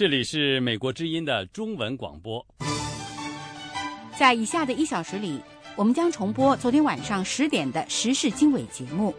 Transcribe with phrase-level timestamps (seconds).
[0.00, 2.46] 这里是美国之音的中文广播。
[4.18, 5.38] 在以下的一小时里，
[5.76, 9.14] 我们将重播昨天晚上十点的时事经纬节目。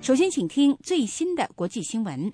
[0.00, 2.30] 首先，请听最新的国际新闻。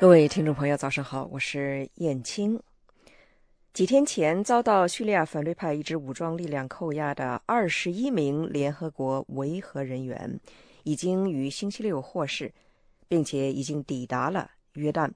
[0.00, 2.60] 各位听众朋友，早上好，我是燕青。
[3.74, 10.38] 几天前遭到叙利亚反对派一支武装力量扣押的二十一名联合国维和人员，
[10.84, 12.54] 已经于星期六获释，
[13.08, 15.10] 并且已经抵达了约旦。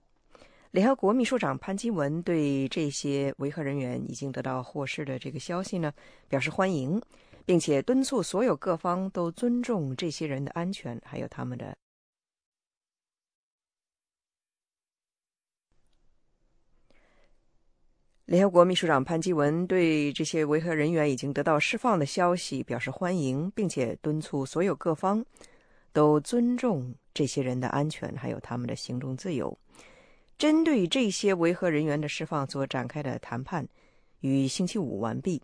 [0.72, 5.92] 联合国秘书长潘基文对这些维和人员已经得到获释的这个消息呢
[6.28, 7.00] 表示欢迎，
[7.46, 11.76] 并且敦促所有各方都尊重这些人的安全，还有他们的。
[18.28, 25.24] 联合国秘书长潘基文对这些维和人员已经得到释放的消息表示欢迎，并且敦促所有各方
[25.94, 29.56] 都尊重这些人的安全，还有他们的行动自由。
[30.36, 33.66] 针对这些维和人员的释放所展开的谈判
[34.20, 35.40] 于星期五完毕。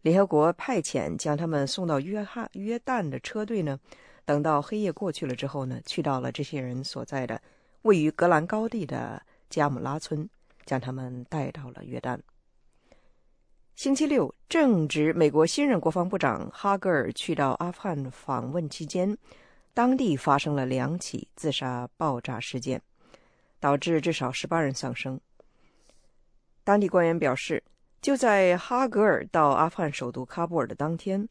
[0.00, 3.78] 联合国派遣将他们送到约翰约旦的车队呢，
[4.24, 7.38] 等到黑夜过去了之后呢，去到了这些人所在的
[7.82, 10.26] 位于格兰高地的加姆拉村。
[10.64, 12.18] 将他们带到了约旦。
[13.74, 19.16] 星期六，正值美国新任国防部长哈格尔去到阿富汗访问期间，
[19.72, 22.80] 当地发生了两起自杀爆炸事件，
[23.58, 25.18] 导致至少十八人丧生。
[26.62, 27.62] 当地官员表示，
[28.02, 31.26] 就在哈格尔到阿富汗首都喀布尔的当天，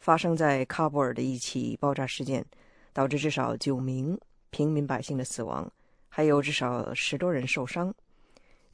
[0.00, 2.44] 发生在喀布尔的一起爆炸事件，
[2.92, 4.18] 导致至少九名
[4.50, 5.70] 平民百姓的死亡，
[6.08, 7.94] 还有至少十多人受伤。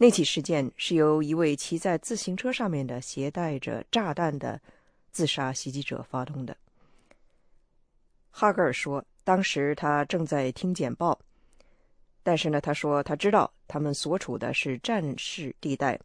[0.03, 4.61] 那起事件是由一位骑在自行车上面的携带着炸弹的
[5.13, 6.57] 自杀袭击者发动的。
[8.33, 11.17] 哈格尔说，当时他正在听简报，
[12.25, 15.97] 但是呢，他说他知道他们所处的是战事地带。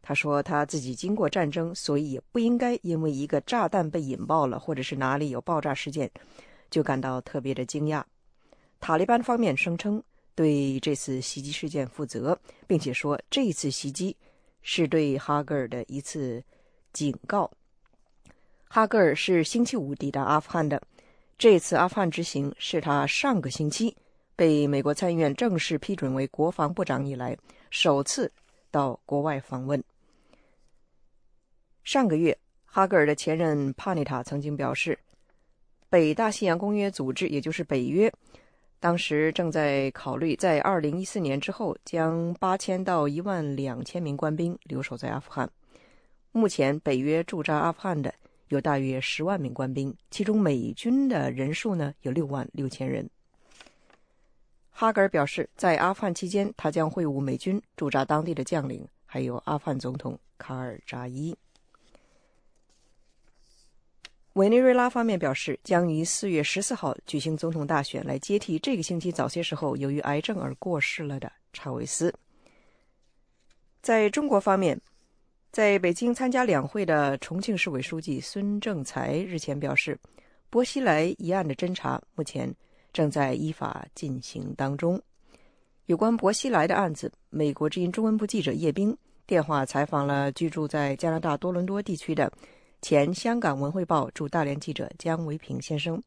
[0.00, 6.10] 他说他自己经过战争，所以也不应该因为一个炸弹被引爆了，或者是哪里有爆炸事件，
[6.70, 8.02] 就感到特别的惊讶。
[8.80, 10.02] 塔利班方面声称。
[10.34, 14.16] 对这次袭击事件负责，并且说这次袭击
[14.62, 16.42] 是对哈格尔的一次
[16.92, 17.50] 警告。
[18.68, 20.82] 哈格尔是星期五抵达阿富汗的，
[21.38, 23.96] 这次阿富汗之行是他上个星期
[24.34, 27.36] 被美国参议院正式批准为国防部长以来
[27.70, 28.32] 首次
[28.72, 29.82] 到国外访问。
[31.84, 34.98] 上个月，哈格尔的前任帕内塔曾经表示，
[35.88, 38.12] 北大西洋公约组织，也就是北约。
[38.84, 45.50] 当时正在考虑在二零一四年之后将八千到一万两千名官兵留守在阿富汗。
[46.32, 48.12] 目前北约驻扎阿富汗的
[48.48, 53.08] 有大约十万名官兵，其中美军的人数呢有六万六千人。
[54.68, 61.34] 哈格尔表示，在阿富汗期间，他将会晤美军驻扎当地的将领，还有阿富汗总统卡尔扎伊。
[64.34, 72.12] 委内瑞拉方面表示，将于四月十四号举行总统大选，来接替这个星期早些时候由于癌症而过世了的查韦斯。
[73.80, 74.80] 在中国方面，
[75.52, 79.96] 在北京参加两会的重庆市委书记孙政才日前表示，
[80.50, 82.52] 薄熙来一案的侦查目前
[82.92, 85.00] 正在依法进行当中。
[85.86, 88.96] 有关薄熙来的案子，美国之音中文部记者叶冰
[89.28, 92.32] 电话采访了居住在加拿大多伦多地区的。
[92.84, 96.02] 前香港文汇报驻大连记者姜维平先生，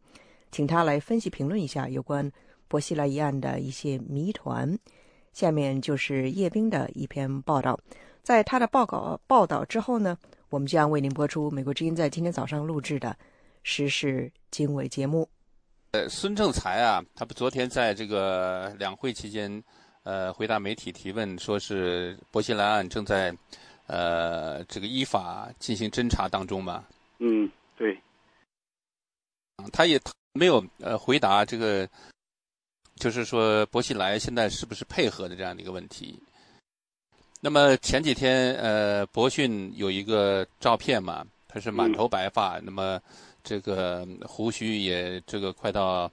[0.52, 2.32] 请他来分析评论一下有关
[2.68, 4.78] 薄熙来一案的一些谜团。
[5.34, 7.80] 下面就是叶冰的一篇报道。
[8.22, 10.16] 在他的报告报道之后呢，
[10.52, 13.18] 我们将为您播出美国之音在今天早上录制的
[13.64, 15.28] 时事经纬节目。
[15.94, 19.64] 呃，孙政才啊，他不昨天在这个两会期间，
[20.04, 23.36] 呃，回答媒体提问，说是薄熙来案正在。
[23.88, 26.88] 呃，这个依法进行侦查当中吧？
[27.20, 27.98] 嗯，对。
[29.74, 30.00] 他也
[30.34, 31.90] 没有呃回答这个，
[32.96, 36.22] 就是说薄熙来现在是不是配合的这样的一个问题。
[37.42, 43.02] 那么前几天呃，博讯有一个照片嘛，他是满头白发，那么
[43.44, 46.12] 这个胡须也这个快到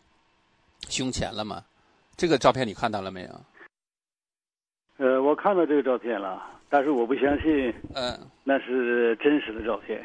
[0.89, 1.65] 胸前了嘛？
[2.17, 3.41] 这个照片你看到了没有？
[4.99, 6.54] 呃，我看到这个照片了。
[6.69, 10.05] 但是我不相信，嗯，那是真实的照片。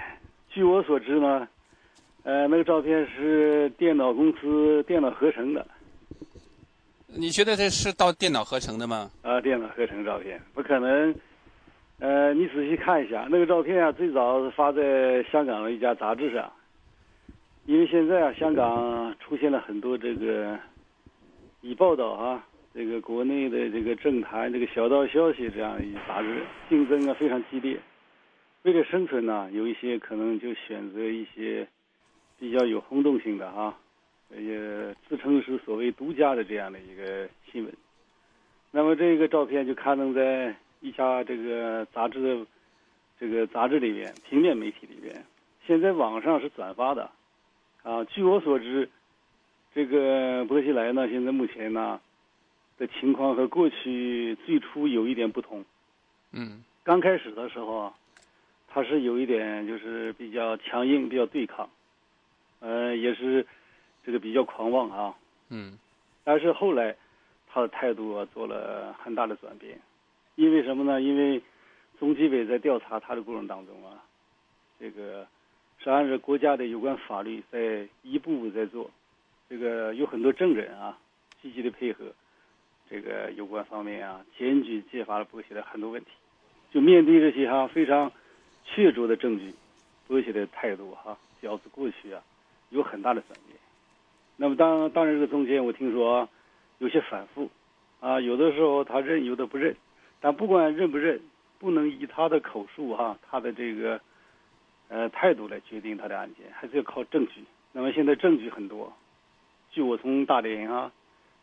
[0.50, 1.48] 据我所知呢，
[2.24, 5.66] 呃，那个照片是电脑公司电脑合成的。
[7.08, 9.10] 你觉得这是到电脑合成的吗？
[9.24, 11.16] 啊，电脑合成照片不可能。
[12.00, 16.50] 呃，你仔细看一下那个照片啊，最早是发在香港的一家杂志上，
[17.66, 20.58] 因为现在啊，香港出现了很多这个
[21.62, 22.46] 以报道啊，
[22.80, 27.78] 这个国内的这个政坛、这个小道消息这样一杂志，竞争啊非常激烈。
[28.62, 31.68] 为了生存呢，有一些可能就选择一些
[32.40, 33.78] 比较有轰动性的啊，
[34.30, 37.74] 也自称是所谓独家的这样的一个新闻。
[38.72, 42.46] 那么这个照片就刊登在一家这个杂志的
[43.20, 45.25] 这个杂志里边，平面媒体里边，
[45.68, 47.12] 现在网上是转发的。
[47.84, 48.88] 啊，据我所知，
[49.75, 52.00] 这个薄熙来呢，现在目前呢
[52.80, 55.64] 的情况和过去最初有一点不同。
[56.31, 57.94] 嗯，刚开始的时候啊，
[58.68, 61.70] 他是有一点就是比较强硬，比较对抗，
[62.62, 63.46] 呃，也是
[64.04, 65.16] 这个比较狂妄啊。
[65.50, 65.78] 嗯，
[66.24, 66.96] 但是后来。
[67.52, 69.80] 他的态度啊做了很大的转变，
[70.36, 71.02] 因为什么呢？
[71.02, 71.42] 因为
[72.00, 74.06] 中纪委在调查他的过程当中啊，
[74.80, 75.25] 这个
[75.80, 78.92] 是按照国家的有关法律在一步步在做，
[79.50, 80.96] 这个有很多证人啊
[81.42, 82.14] 积极的配合，
[82.89, 86.09] 这个有关方面啊检举揭发了薄熙来很多问题，
[86.71, 88.12] 就面对这些哈非常
[88.65, 89.53] 确凿的证据，
[90.07, 92.21] 薄熙来的态度哈表示过去啊
[92.69, 93.57] 有很大的转变。
[94.38, 96.19] 那么当当然这中间我听说。
[96.19, 96.30] 啊
[96.80, 97.50] 有些反复，
[98.00, 99.75] 啊，有的时候他认，有的不认，
[100.21, 101.19] 但不管认不认，
[101.59, 104.00] 不能以他的口述哈，他的这个
[104.88, 107.44] 呃态度来决定他的案件，还是要靠证据。
[107.74, 108.94] 那么现在证据很多，
[109.71, 110.89] 据我从大连啊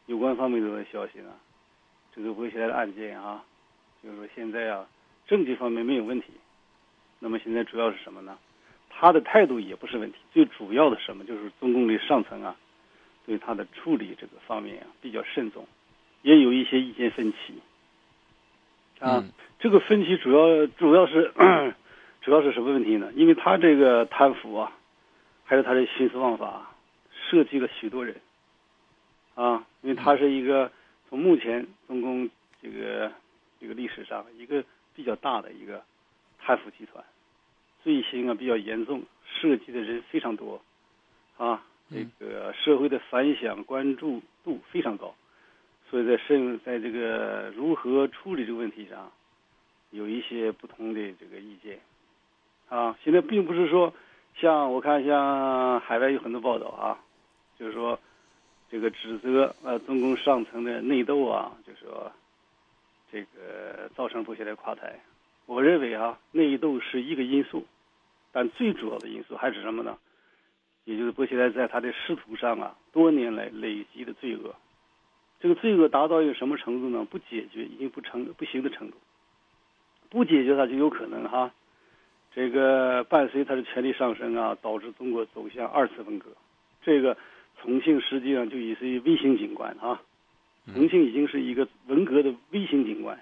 [0.07, 1.31] 有关方面的消息呢，
[2.15, 3.45] 这个威胁来的案件啊，
[4.03, 4.87] 就是说现在啊
[5.27, 6.29] 证据方面没有问题。
[7.19, 8.39] 那么现在主要是什么呢？
[8.89, 12.57] 他的态度也不是问题，最主要的什么就是中共的上层啊。
[13.27, 15.67] 对他的处理这个方面啊比较慎重，
[16.23, 17.61] 也有一些意见分歧。
[19.01, 19.25] 啊，
[19.59, 21.33] 这个分歧主要主要是
[22.23, 23.11] 主要是什么问题呢？
[23.17, 24.73] 因为他这个贪腐啊，
[25.45, 26.71] 还有他的徇私枉法，
[27.29, 28.15] 涉及了许多人。
[29.37, 30.73] 啊，因为它是一个
[31.09, 32.29] 从目前中共
[32.61, 33.13] 这个
[33.61, 34.65] 这个历史上一个
[34.97, 35.85] 比较大的一个
[36.41, 37.05] 贪腐集团，
[37.85, 40.61] 罪行啊比较严重，涉及的人非常多，
[41.37, 41.63] 啊。
[41.89, 45.15] 这个社会的反响关注度非常高，
[45.89, 49.13] 所以在审在这个如何处理这个问题上，
[49.93, 51.79] 有一些不同的这个意见，
[52.69, 53.95] 啊，现在并不是说
[54.35, 56.99] 像我看像海外有很多报道啊，
[57.57, 58.01] 就是说
[58.71, 62.13] 这个指责呃中共上层的内斗啊，就是说
[63.11, 64.99] 这个造成薄熙来垮台，
[65.47, 67.65] 我认为啊内斗是一个因素，
[68.33, 69.97] 但最主要的因素还是什么呢？
[70.85, 74.55] 也就是薄熙来在他的仕途上啊，多年来累积的罪恶，
[75.41, 77.05] 这个罪恶达到一个什么程度呢？
[77.05, 78.97] 不解决已经不成不行的程度，
[80.09, 81.53] 不解决它就有可能哈，
[82.35, 86.27] 这个伴随他的权力上升啊，导致中国走向二次文革。
[86.83, 87.17] 这个
[87.61, 90.03] 重庆实际上就已是一微型景观啊，
[90.73, 93.19] 重庆已经是一个文革的微型景观，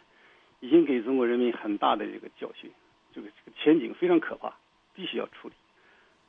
[0.61, 2.71] 已经给中国人民很大的这个教训，
[3.15, 4.55] 这个这个前景非常可怕，
[4.95, 5.55] 必须要处理。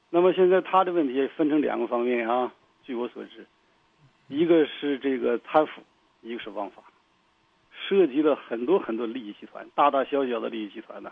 [0.10, 2.54] 那么现在他的问题分成两个方面啊，
[2.84, 3.46] 据我所知，
[4.28, 5.82] 一个是这个贪腐，
[6.22, 6.84] 一个是枉法，
[7.88, 11.12] 涉及了很多很多利益集团，大大小小的利益集团呢。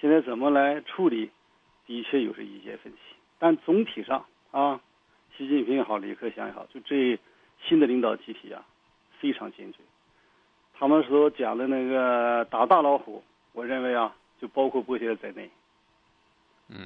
[0.00, 1.30] 现在怎么来处理，
[1.86, 2.98] 的确有是意见分歧，
[3.38, 4.80] 但总体上啊，
[5.40, 7.18] 习近平也好，李克强也好，就这
[7.66, 8.62] 新的领导集体啊，
[9.20, 9.78] 非常坚决。
[10.78, 13.24] 他们所讲的那个打大老虎，
[13.54, 15.48] 我认为啊，就包括薄熙来在内。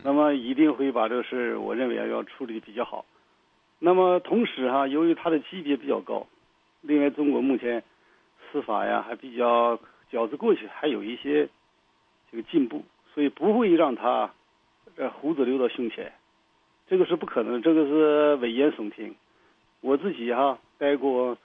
[0.05, 3.05] 那么一定会把这个事我认为啊要处理的比较好。
[3.81, 6.29] 那么同时哈，由于他的级别比较高，
[6.81, 7.83] 另外中国目前
[8.53, 9.81] 司法呀还比较
[10.13, 11.49] 饺子过去，还有一些
[12.31, 14.33] 这个进步，所以不会让他
[14.95, 16.13] 呃胡子留到胸前，
[16.87, 19.15] 这个是不可能，这个是危言耸听。
[19.81, 21.37] 我自己哈待过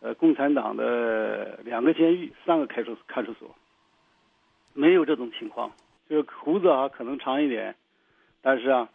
[0.00, 3.54] 呃共产党的两个监狱，三个看守看守所，
[4.72, 5.72] 没有这种情况。
[6.08, 7.74] 这个胡子啊，可能长一点，
[8.42, 8.88] 但是啊，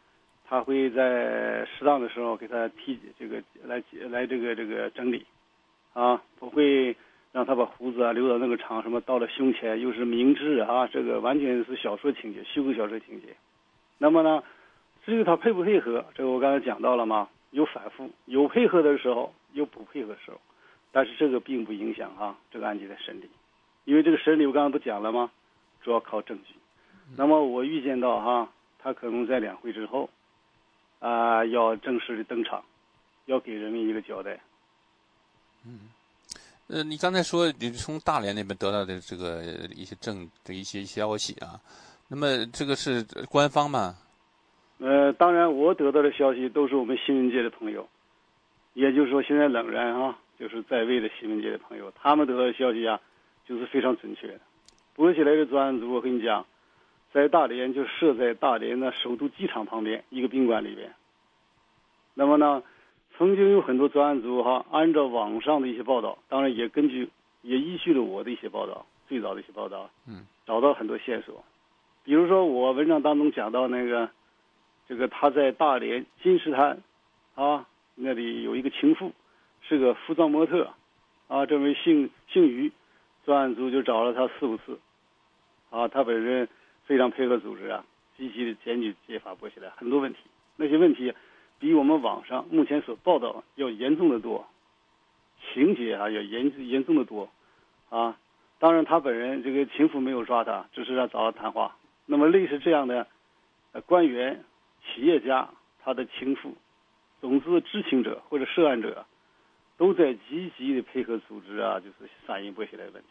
[0.45, 5.25] 他会在适当的时候给他剃这个来来这个这个整理，
[5.93, 6.95] 啊，不会
[7.31, 13.35] 让他把胡子啊留到那个长，什么到了胸前又是明智啊，这个完全是小说情节，虚构小说情节。
[13.97, 14.43] 那么呢，
[15.05, 20.41] 至于他配不配合，这个我刚才讲到了嘛，有反复，有配合的时候，有不配合的时候，
[20.91, 23.29] 但是这个并不影响啊这个案件的审理，
[23.83, 25.29] 因为这个审理我刚刚不讲了吗？
[25.83, 26.55] 主要靠证据。
[27.15, 30.09] 那么我预见到哈，他可能在两会之后，
[30.97, 32.65] 啊，要正式的登场，
[33.25, 34.39] 要给人民一个交代。
[35.67, 35.81] 嗯，
[36.67, 39.43] 呃，你刚才说你从大连那边得到的这个
[39.75, 41.61] 一些证的一些消息啊，
[42.07, 43.95] 那么这个是官方吗？
[44.79, 47.87] 呃，当然我得到的消息都是我们新闻界的朋友，
[48.73, 52.99] 也就是说现在仍然啊，就是在位的新闻界的朋友，他们得到的消息啊，
[53.45, 54.39] 就是非常准确的。
[54.95, 56.45] 波起来的专案组，我跟你讲，
[57.13, 60.93] 在大连就设在大连的首都机场旁边一个宾馆里边。
[62.13, 62.63] 那么呢，
[63.17, 67.09] 曾经有很多专案组哈，按照网上的一些报道，当然也根据
[67.41, 71.43] 也依据了我的一些报道，最早的一些报道，嗯，找到很多线索。
[72.03, 74.09] 比如说我文章当中讲到那个，
[74.87, 76.81] 这个他在大连金石滩，
[77.35, 79.11] 啊，那里有一个情妇，
[79.61, 80.71] 是个服装模特，
[81.27, 82.71] 啊，这位姓姓于，
[83.25, 84.79] 专案组就找了他四五次，
[85.69, 86.47] 啊，他本人
[86.85, 87.83] 非常配合组织啊，
[88.17, 90.19] 积极的检举揭发剥起来很多问题，
[90.55, 91.13] 那些问题
[91.57, 94.47] 比我们网上目前所报道要严重的多，
[95.53, 97.29] 情节啊要严严重的多，
[97.89, 98.17] 啊，
[98.59, 101.75] 当然他本人这个情妇没有抓他，只是让找他谈话。
[102.05, 103.07] 那么类似这样的，
[103.87, 104.43] 官员、
[104.87, 105.49] 企业家，
[105.83, 106.55] 他的情妇，
[107.21, 109.05] 总之知情者或者涉案者，
[109.77, 113.09] 都在积极的配合组织啊，就是反映剥削的问题。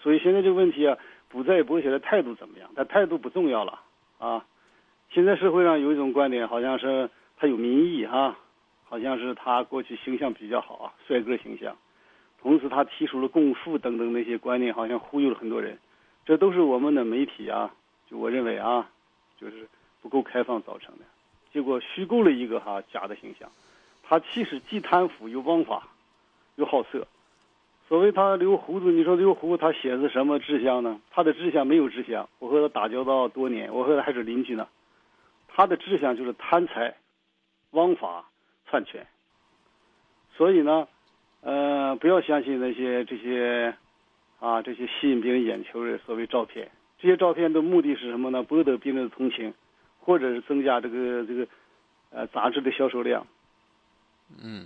[0.00, 0.96] 所以现在这个问题啊，
[1.28, 3.80] 不在于剥削的态度怎么样，但态度不重要了
[4.18, 4.46] 啊。
[5.10, 8.36] 现在社会上有一种观点，好像是他有民意哈，
[8.84, 11.76] 好像是他过去形象比较好啊，帅哥形象，
[12.40, 15.78] 同时他提出了共富等等那些观念，好像忽悠了很多人。
[16.24, 17.74] 这都是我们的媒体啊。
[18.10, 18.88] 就我认为啊，
[19.38, 19.68] 就是
[20.02, 21.04] 不够开放造成的，
[21.52, 23.50] 结果虚构了一个哈假的形象。
[24.02, 25.88] 他其实既贪腐又枉法，
[26.56, 27.06] 又好色。
[27.88, 31.00] 所谓他留胡子，你说留胡子他显示什么志向呢？
[31.10, 32.28] 他的志向没有志向。
[32.38, 34.68] 我和他打交道多年，我和他还是邻居呢。
[35.48, 36.96] 他的志向就是贪财、
[37.70, 38.26] 枉法、
[38.66, 39.06] 篡权。
[40.36, 40.86] 所以呢，
[41.40, 43.74] 呃，不要相信那些这些
[44.38, 46.70] 啊这些吸引别人眼球的所谓照片。
[46.98, 48.42] 这些照片的目的是什么呢？
[48.42, 49.54] 博得别人的同情，
[50.08, 51.46] 或者是增加这个这个，
[52.08, 53.26] 呃，杂志的销售量。
[54.42, 54.64] 嗯，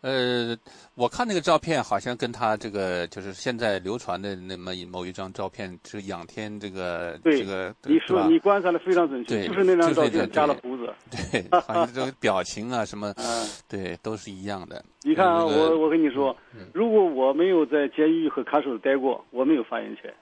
[0.00, 0.58] 呃，
[0.96, 7.72] 我看那个照片好像跟他这个就是现在流传的那么某一张照片，是仰天这个这个。
[7.84, 10.92] 你说你观察的非常准确，就是那张照片加了胡子。
[11.30, 13.14] 对，好像这个表情啊什么，
[13.70, 14.84] 对，都是一样的。
[15.02, 16.36] 你看啊，我我跟你说，
[16.74, 20.12] 如果我没有在监狱和看守所待过，我没有发言权。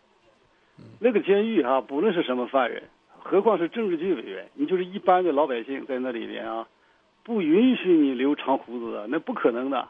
[0.99, 2.83] 那个监狱哈，不论是什么犯人，
[3.23, 6.67] 何况是政治局委员，你就是一般的老百姓在那里边啊，
[7.25, 9.89] 不允许你留长胡子的，那不可能的，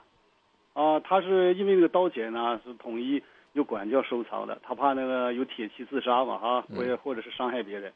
[0.72, 7.92] 啊，他是因为那个刀剪呢是统一有管教收藏的，他怕那个有铁器自杀嘛哈，或者或者是伤害别人，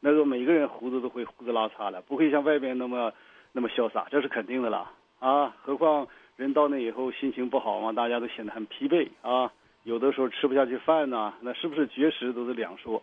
[0.00, 3.12] 那个每个人胡子都会胡子拉碴的，不会像外边那么
[3.52, 9.52] 那么潇洒，这是肯定的了啊，何况人到那以后心情不好嘛，大家都显得很疲惫啊。
[9.84, 13.02] 有的时候吃不下去饭呢，那是不是绝食都是两说。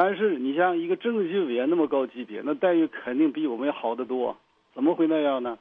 [0.00, 4.36] 但是你像一个政治局委员那么高级别，那待遇肯定比我们要好得多，
[4.72, 5.58] 怎么会那样呢？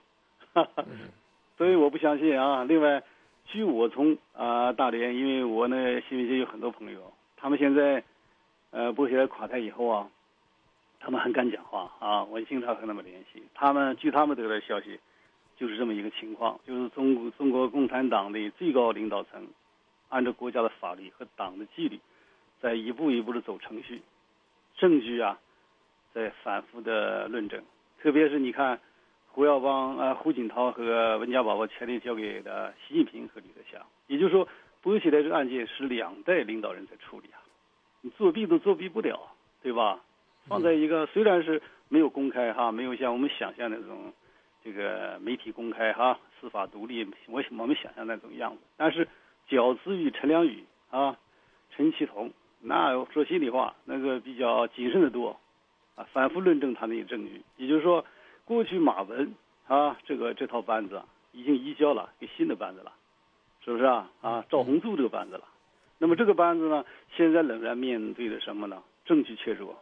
[1.57, 2.63] 所以我不相信啊。
[2.63, 3.01] 另外，
[3.45, 8.03] 据我从啊大连，因为我那新闻界有很多朋友，他们现在
[8.69, 10.07] 呃剥削垮台以后啊，
[10.99, 12.23] 他们很敢讲话啊。
[12.25, 14.99] 我经常和他们联系，他们据他们得到的消息，
[15.57, 19.47] 就是这么一个情况，就是中国中国共产党的最高领导层。
[20.09, 21.99] 按照国家的法律和党的纪律，
[22.61, 23.99] 在一步一步的走程序，
[24.77, 25.37] 证据啊，
[26.13, 27.61] 在反复的论证。
[27.99, 28.79] 特别是你看，
[29.27, 34.47] 胡耀邦、啊胡锦涛和温家宝把权力交给了习近平和李克强，也就是说，
[34.83, 37.41] 剥起来这个案件是两代领导人在处理啊，
[38.01, 39.19] 你作弊都作弊不了，
[39.61, 39.99] 对吧？
[40.47, 44.13] 放在一个虽然是没有公开哈，没有像我们想象那种
[44.63, 49.07] 这个媒体公开哈，司法独立，我我们想象那种样子，但是。
[49.49, 51.17] 饺子与陈良宇啊，
[51.71, 55.39] 陈其同，那说心里话，那个比较谨慎的多，
[55.95, 57.41] 啊，反复论证他那些证据。
[57.55, 58.03] 也就是说，
[58.45, 59.33] 过去马文
[59.67, 62.91] 啊，这个这套班子已经移交了给新的班子了，
[63.63, 64.09] 是不是啊？
[64.21, 65.43] 啊，赵红柱这个班子了。
[65.99, 66.83] 那么这个班子呢，
[67.15, 68.81] 现在仍然面对的什么呢？
[69.05, 69.75] 证据确凿，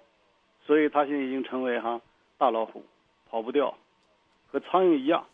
[0.66, 2.02] 所以他现在已经成为哈
[2.38, 2.84] 大老虎，
[3.30, 3.78] 跑不掉，
[4.48, 5.26] 和苍蝇一样，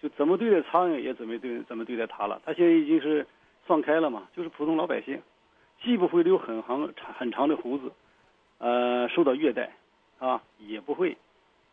[0.00, 2.40] 就怎么对待苍蝇也怎么对怎么对待他了。
[2.44, 3.26] 他现在已经是。
[3.64, 5.22] 放开了嘛，就是普通老百姓，
[5.82, 7.92] 既不会留很长长很长的胡子，
[8.58, 9.74] 呃，受到虐待，
[10.18, 11.16] 啊，也不会，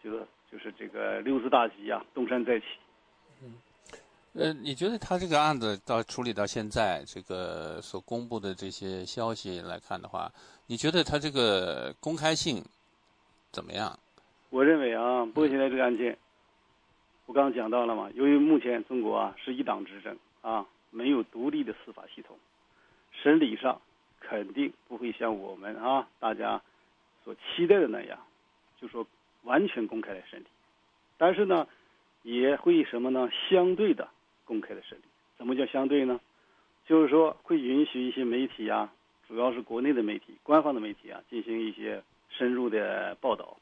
[0.03, 2.65] 就是就是这个溜之大吉啊，东山再起。
[3.41, 3.53] 嗯，
[4.33, 10.31] 呃，你觉得他这个案子到处理到现在，这个所公布的这些消息来看的话，
[10.67, 12.63] 你觉得他这个公开性
[13.51, 13.97] 怎么样？
[14.49, 16.17] 我认为啊，不过现在这个案件，
[17.25, 20.65] 我刚刚讲到了嘛，由于目前中国啊是一党执政啊。
[20.91, 22.35] 没有独立的司法系统，
[23.11, 23.79] 审理上
[24.19, 26.61] 肯定不会像我们啊大家
[27.23, 28.19] 所期待的那样，
[28.79, 29.05] 就说
[29.43, 30.45] 完全公开的审理，
[31.17, 31.67] 但是呢，
[32.23, 33.29] 也会什么呢？
[33.49, 34.09] 相对的
[34.45, 35.01] 公开的审理。
[35.38, 36.19] 怎么叫相对呢？
[36.85, 38.91] 就是说会允许一些媒体啊，
[39.27, 43.57] 主要是国内的媒体、官方的媒体啊，进行一些深入的报道，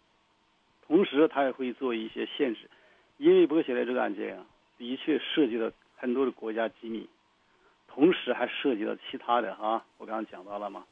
[0.87, 2.69] 同时他也会做一些限制，
[3.17, 4.45] 因为波西莱这个案件啊，
[4.77, 7.07] 的确涉及到很多的国家机密，
[7.97, 10.85] 同时还涉及到其他的哈，我刚刚讲到了嘛，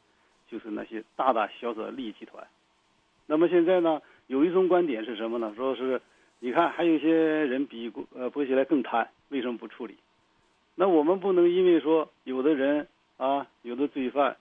[0.49, 2.43] 就是那些大大小小的利益集团。
[3.27, 5.53] 那么现在呢，有一种观点是什么呢？
[5.55, 6.01] 说是
[6.39, 9.95] 你看还有一些人比呃薄熙来更贪，为什么不处理？
[10.73, 14.35] 那我们不能因为说有的人啊，有的罪犯，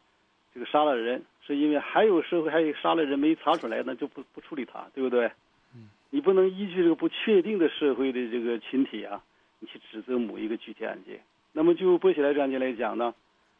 [0.54, 5.26] 这个杀了人，是因为还有社会还有杀了人没查出来，那就不不处理他，对不对？
[5.75, 5.90] 嗯。
[6.09, 9.23] 你不能依据这个不确定的社会的这个群体啊，
[9.59, 11.21] 你去指责某一个具体案件。
[11.56, 13.14] 那么就波西莱案件来讲呢，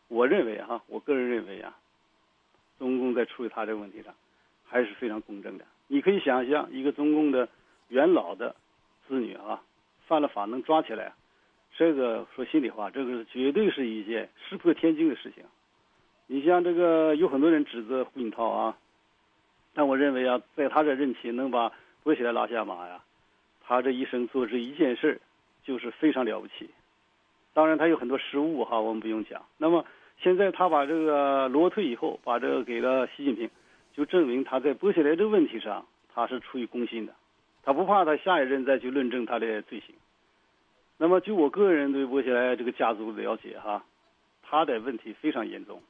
[0.08, 1.76] 我认为哈，我个人认为啊，
[2.76, 4.12] 中共在处理他这个问题上
[4.66, 5.64] 还是非常公正的。
[5.86, 7.48] 你可以想象，一个中共的
[7.88, 8.56] 元老的
[9.06, 9.62] 子女啊，
[10.08, 11.12] 犯了法能抓起来。
[11.76, 15.44] 这个说心里话，这个绝对是一件石破天惊的事情。
[16.26, 18.76] 你像这个有很多人指责胡锦涛啊，
[19.72, 21.72] 但我认为啊，在他这任期能把
[22.02, 23.04] 薄熙来拉下马呀，
[23.64, 25.20] 他这一生做这一件事
[25.62, 26.70] 就是非常了不起。
[27.54, 29.42] 当然他有很多失误哈，我们不用讲。
[29.56, 29.87] 那么
[30.18, 33.49] 现在他把这个罗退以后，把这个给了习近平，
[33.94, 37.14] 就证明他在薄熙来这个问题上他是出于公心的，
[37.62, 39.94] 他不怕他下一任再去论证他的罪行。
[40.96, 43.84] 那么，就我个人对薄熙来这个家族的了解哈，
[44.42, 45.82] 他的问题非常严重，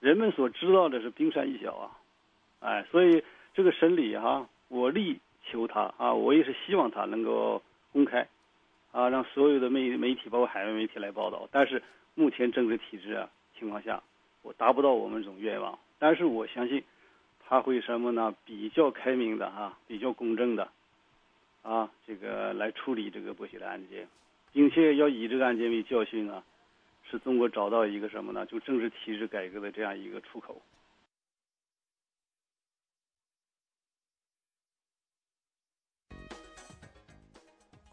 [0.00, 1.98] 人们所知道的是冰山一角啊，
[2.60, 3.22] 哎，所以
[3.54, 8.28] 这个审理哈，我力求他啊，我也是希望他能够公开，
[8.96, 11.46] 啊，让所有的媒媒体包括海外媒体来报道。
[11.52, 11.82] 但是
[12.14, 14.02] 目前政治体制啊情况下，
[14.40, 15.78] 我达不到我们这种愿望。
[15.98, 16.82] 但是我相信
[17.46, 18.34] 他会什么呢？
[18.46, 20.70] 比较开明的哈，比较公正的，
[21.60, 24.08] 啊，这个来处理这个波西的案件。
[24.54, 26.42] 并且要以这个案件为教训啊，
[27.10, 28.46] 使中国找到一个什么呢？
[28.46, 30.62] 就政治体制改革的这样一个出口。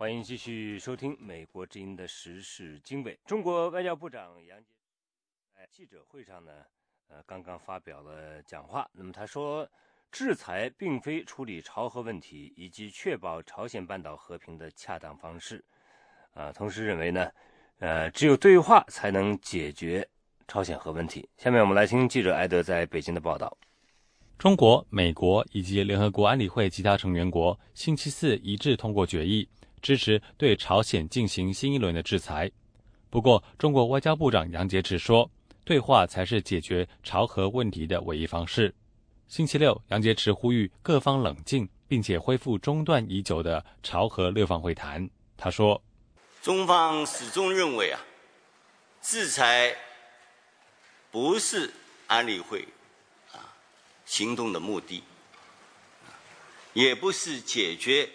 [0.04, 3.18] 欢迎继续收听《美国之音》的时事经纬。
[3.26, 4.76] 中国外交部长杨洁
[5.56, 6.52] 在记者会上呢，
[7.08, 8.86] 呃，刚刚发表了讲话。
[8.92, 9.66] 那么他说，
[10.12, 15.64] 制裁并非处理朝核问题以及确保朝鲜半岛和平的恰当方式。
[16.34, 17.32] 啊，同时认为呢，
[17.80, 20.06] 呃，只有对话才能解决
[20.50, 21.30] 朝鲜核问题。
[21.38, 23.58] 下面我们来听记者艾德在北京的报道。
[24.38, 29.48] 中国、美国以及联合国安理会其他成员国星期四一致通过决议，
[29.84, 32.50] 支持对朝鲜进行新一轮的制裁。
[33.12, 35.30] 不过，中国外交部长杨洁篪说，
[35.64, 38.74] 对话才是解决朝核问题的唯一方式。
[39.28, 45.08] 星期六，杨洁篪呼吁各方冷静，并且恢复中断已久的朝核六方会谈。
[45.38, 45.84] 他说。
[46.42, 48.00] 中方始终认为啊，
[49.02, 49.76] 制裁
[51.10, 51.72] 不是
[52.08, 52.68] 安理会
[53.32, 53.56] 啊
[54.06, 55.04] 行动的目的，
[56.74, 58.10] 也不是解决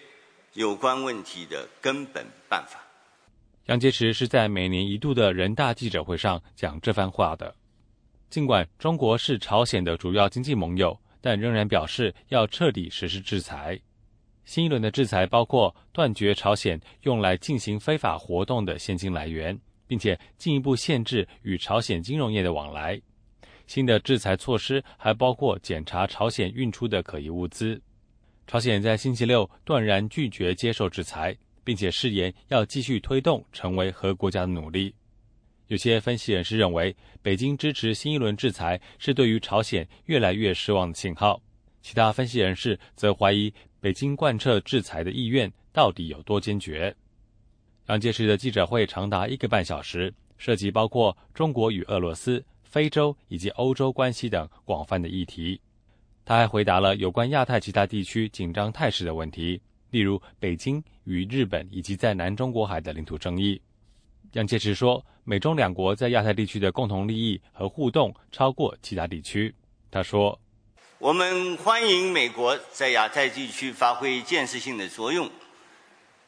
[0.58, 2.80] 有关问题的根本办法。
[3.66, 7.54] 杨洁篪是在每年一度的人大记者会上讲这番话的。
[8.28, 13.78] 尽管中国是朝鲜的主要经济盟友，但仍然表示要彻底实施制裁。
[14.44, 23.00] 新一轮的制裁包括断绝朝鲜用来进行非法活动的现金来源，并且进一步限制与朝鲜金融业的往来。
[23.68, 27.80] 新的制裁措施还包括检查朝鲜运出的可疑物资。
[28.48, 34.94] 朝鲜在星期六断然拒绝接受制裁，并且誓言要继续推动成为核国家的努力。
[35.66, 41.38] 有些分析人士认为，北京支持新一轮制裁是对于朝鲜越来越失望的信号。
[41.82, 43.52] 其他分析人士则怀疑。
[43.80, 46.96] 北京贯彻制裁的意愿到底有多坚决？
[47.86, 55.60] 杨洁篪的记者会长达一个半小时，涉及包括中国与俄罗斯、非洲以及欧洲关系等广泛的议题。
[56.28, 63.58] 他还回答了有关亚太其他地区紧张态势的问题，例如北京与日本以及在南中国海的领土争议。
[64.32, 69.54] 杨洁篪说，美中两国在亚太地区的共同利益和互动超过其他地区。
[69.90, 70.38] 他说。
[70.98, 75.30] 我们欢迎美国在亚太地区发挥建设性的作用，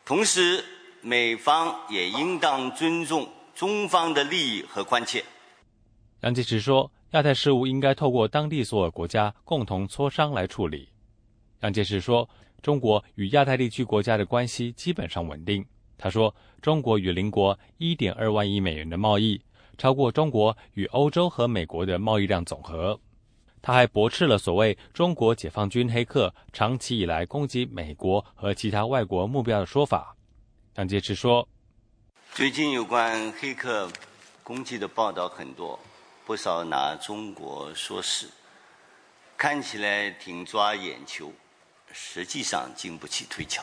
[0.07, 0.65] 同时
[1.03, 5.23] 美方也应当尊重中方的利益和关切。
[6.23, 10.88] 杨洁篪说，亚太事务应该透过当地所有国家共同磋商来处理。
[11.61, 12.29] 杨洁篪说，
[12.62, 15.64] 中国与亚太地区国家的关系基本上稳定。
[15.99, 19.40] 他说，中国与邻国1.2万亿美元的贸易，
[19.77, 22.99] 超过中国与欧洲和美国的贸易量总和。
[23.61, 30.16] 他还驳斥了所谓中国解放军黑客长期以来攻击美国和其他外国目标的说法。
[30.77, 31.46] 杨洁篪说
[32.33, 33.90] ：“最近有关黑客
[34.42, 35.79] 攻击的报道很多，
[36.31, 38.29] 不少拿中国说事，
[39.37, 41.33] 看起来挺抓眼球，
[41.90, 43.61] 实际上经不起推敲。”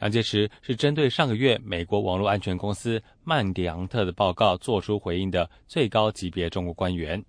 [0.00, 7.24] 杨洁篪是针对上个月美国网络安全公司曼迪昂特的报告做出回应的最高级别中国官员。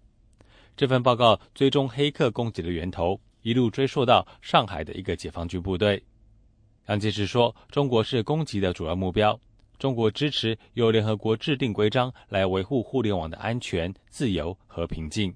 [0.76, 6.04] 这份报告追踪黑客攻击的源头，一路追溯到上海的一个解放军部队。
[6.88, 9.40] 杨洁篪说：“中国是攻击的主要目标。
[9.80, 15.30] 中国支持由联合国制定规章来维护互联网的安全、自由和平静。”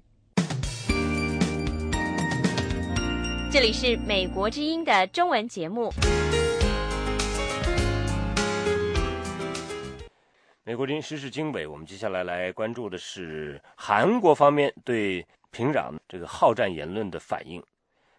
[3.52, 5.92] 这里是美国之音的中文节目。
[10.64, 17.62] 美国之音时事经纬，我们接下来来关注的是韩国方面对平壤这个好战言论的反应。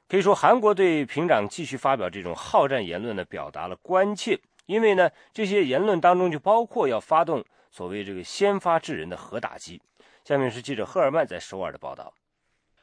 [0.07, 4.39] 可以说，韩国对平壤继续发表这种好战言论呢，表达了关切。
[4.66, 9.80] 因为呢，这些言论当中就包括要发动所谓这个先发制人的核打击。
[10.24, 12.12] 下面是记者赫尔曼在首尔的报道。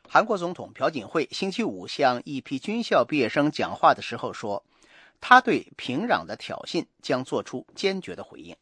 [0.08, 4.64] 韩国总统朴槿惠星期五向一批军校毕业生讲话的时候说，
[5.20, 8.56] 他对平壤的挑衅将做出坚决的回应。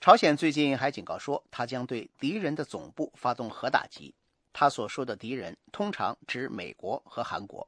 [0.00, 4.14] 朝鲜最近还警告说，他将对敌人的总部发动核打击。
[4.52, 7.66] 他所说的敌人通常指美国和韩国。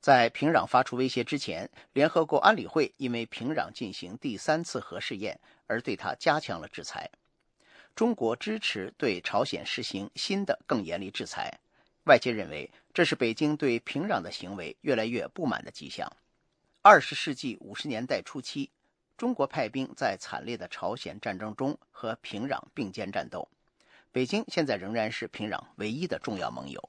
[0.00, 7.10] 在平壤发出威胁之前，联合国安理会因为平壤进行第三次核试验而对他加强了制裁。
[7.96, 11.52] 中国支持对朝鲜实行新的更严厉制裁。
[12.04, 16.10] 外界认为，这是北京对平壤的行为越来越不满的迹象。
[16.80, 18.70] 二十世纪五十年代初期，
[19.16, 23.46] 中国派兵在惨烈的朝鲜战争中和平壤并肩战斗。
[24.12, 26.88] 北京现在仍然是平壤唯一的重要盟友。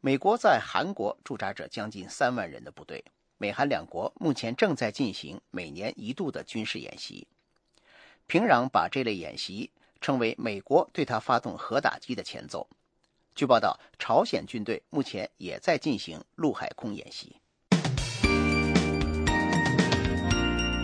[0.00, 3.04] 美国在韩国驻扎着将近三万人的部队，
[3.36, 7.26] 美韩两国目前正在进行每年一度的军事演习。
[8.28, 12.68] 平壤把这类演习称为美国对他发动核打击的前奏。
[13.34, 17.36] 据报道，朝鲜军队目前也在进行陆海空演习。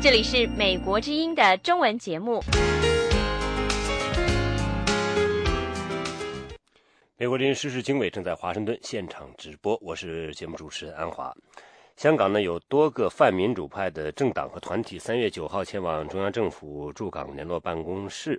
[0.03, 2.42] 这里是美国之音的中文节目。
[7.25, 11.35] 美国之音时事经纬正在华盛顿现场直播，我是节目主持人安华。
[11.97, 18.39] 香港呢有多个泛民主派的政党和团体，三月九号前往中央政府驻港联络办公室。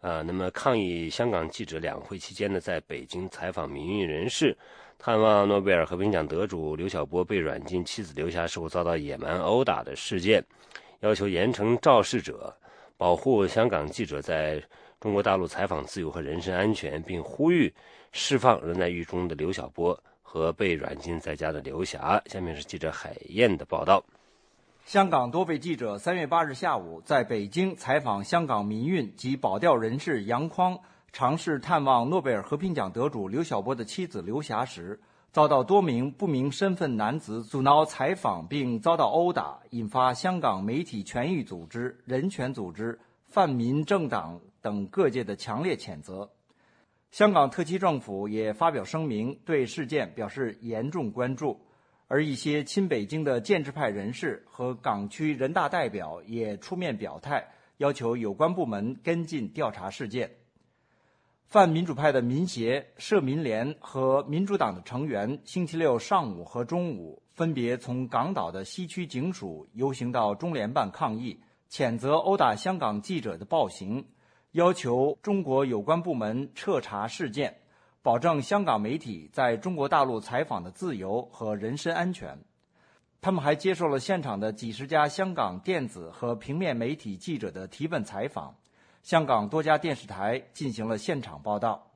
[0.00, 4.58] 啊，那么抗议香港记者两会期间呢，在北京采访民运人士，
[4.98, 10.44] 探望诺贝尔和平奖得主刘晓波被软禁妻子刘霞时候遭到野蛮殴打的事件，
[10.98, 12.52] 要求严惩肇事者，
[12.96, 14.60] 保护香港记者在
[14.98, 17.72] 中国大陆采访自由和人身安全，并呼吁
[18.18, 22.20] 释放仍在狱中的刘晓波和被软禁在家的刘霞。
[22.26, 24.02] 下面是记者海燕的报道。
[24.86, 30.78] 香港多位记者三月八日下午在北京采访香港民运及保钓人士杨匡，
[31.12, 34.98] 尝试探望诺贝尔和平奖得主刘晓波的妻子刘霞时，
[35.30, 42.98] 遭到多名不明身份男子阻挠采访，并遭到殴打，引发香港媒体权益组织、人权组织、
[43.28, 46.30] 泛民政党等各界的强烈谴责。
[47.16, 51.58] 香港特区政府也发表声明，对事件表示严重关注。
[52.08, 57.42] 而一些亲北京的建制派人士和港区人大代表也出面表态，
[57.78, 60.30] 要求有关部门跟进调查事件。
[61.46, 74.04] 泛民主派的民协、社民联和民主党的成员，星期六上午和中午分别从港岛的西区警署游行到中联办抗议，谴责殴打香港记者的暴行，
[74.56, 77.54] 要求中国有关部门彻查事件。
[78.00, 82.38] 保证香港媒体在中国大陆采访的自由和人身安全。
[83.20, 88.54] 他们还接受了现场的几十家香港电子和平面媒体记者的提问采访。
[89.02, 91.90] 香港多家电视台进行了现场报道。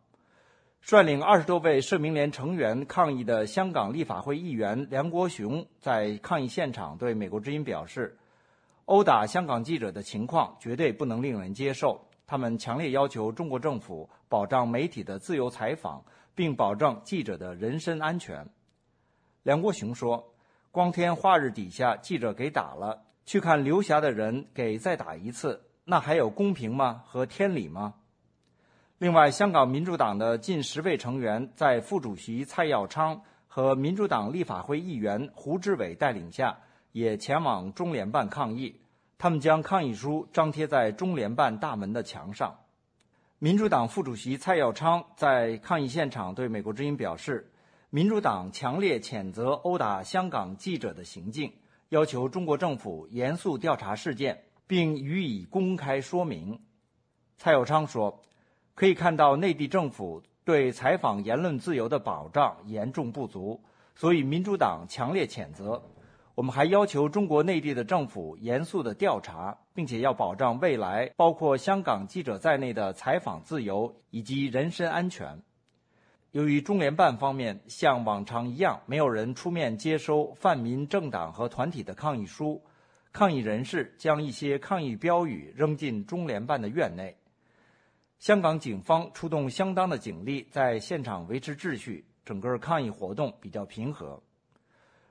[0.83, 8.19] 率领二十多位社民联成员抗议的香港立法会议员梁国雄在抗议现场对美国之音表示
[8.85, 11.99] ：“殴打香港记者的情况绝对不能令人接受。”
[12.31, 16.01] 他们强烈要求中国政府保障媒体的自由采访，
[16.33, 18.49] 并保证记者的人身安全。
[19.43, 20.33] 梁国雄说
[20.71, 27.03] ：“光天化日底下，记者给打了，去看刘霞的人给再打一次，那还有公平吗？
[27.05, 27.95] 和天理吗？”
[28.99, 36.57] 另外，香港民主党的近十位成员在副主席蔡耀昌和民主党立法会议员胡志伟带领下，
[36.93, 38.80] 也前往中联办抗议。
[39.21, 42.57] 他们将抗议书张贴在中联办大门的墙上。
[43.39, 47.53] 民主党副主席蔡耀昌在抗议现场对美国之音表示
[47.91, 51.53] ：“民主党强烈谴责殴打香港记者的行径，
[51.91, 56.59] 要求中国政府严肃调查事件，并予以公开说明。”
[57.37, 58.23] 蔡耀昌说
[58.75, 63.61] ：“可以看到内地政府对采访言论自由的保障严重不足，
[63.95, 65.83] 所以民主党强烈谴责。”
[66.41, 75.39] 我们还要求中国内地的政府严肃的调查，并且要保障未来包括香港记者在内的采访自由以及人身安全。
[76.31, 82.63] 由于中联办方面像往常一样没有人出面接收泛民政党和团体的抗议书，
[83.13, 87.15] 抗议人士将一些抗议标语扔进中联办的院内。
[88.19, 94.19] 香港警方出动相当的警力在现场维持秩序，整个抗议活动比较平和。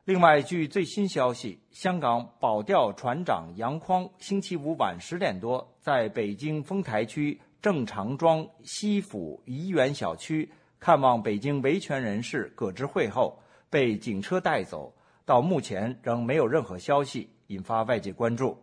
[0.10, 14.92] 另外，据最新消息，香港保钓船长杨匡星期五晚十点多，在北京丰台区郑常庄西府怡园小区看望北京维权人士葛之慧后，被警车带走。
[15.26, 18.58] 到目前仍没有任何消息，引发外界关注。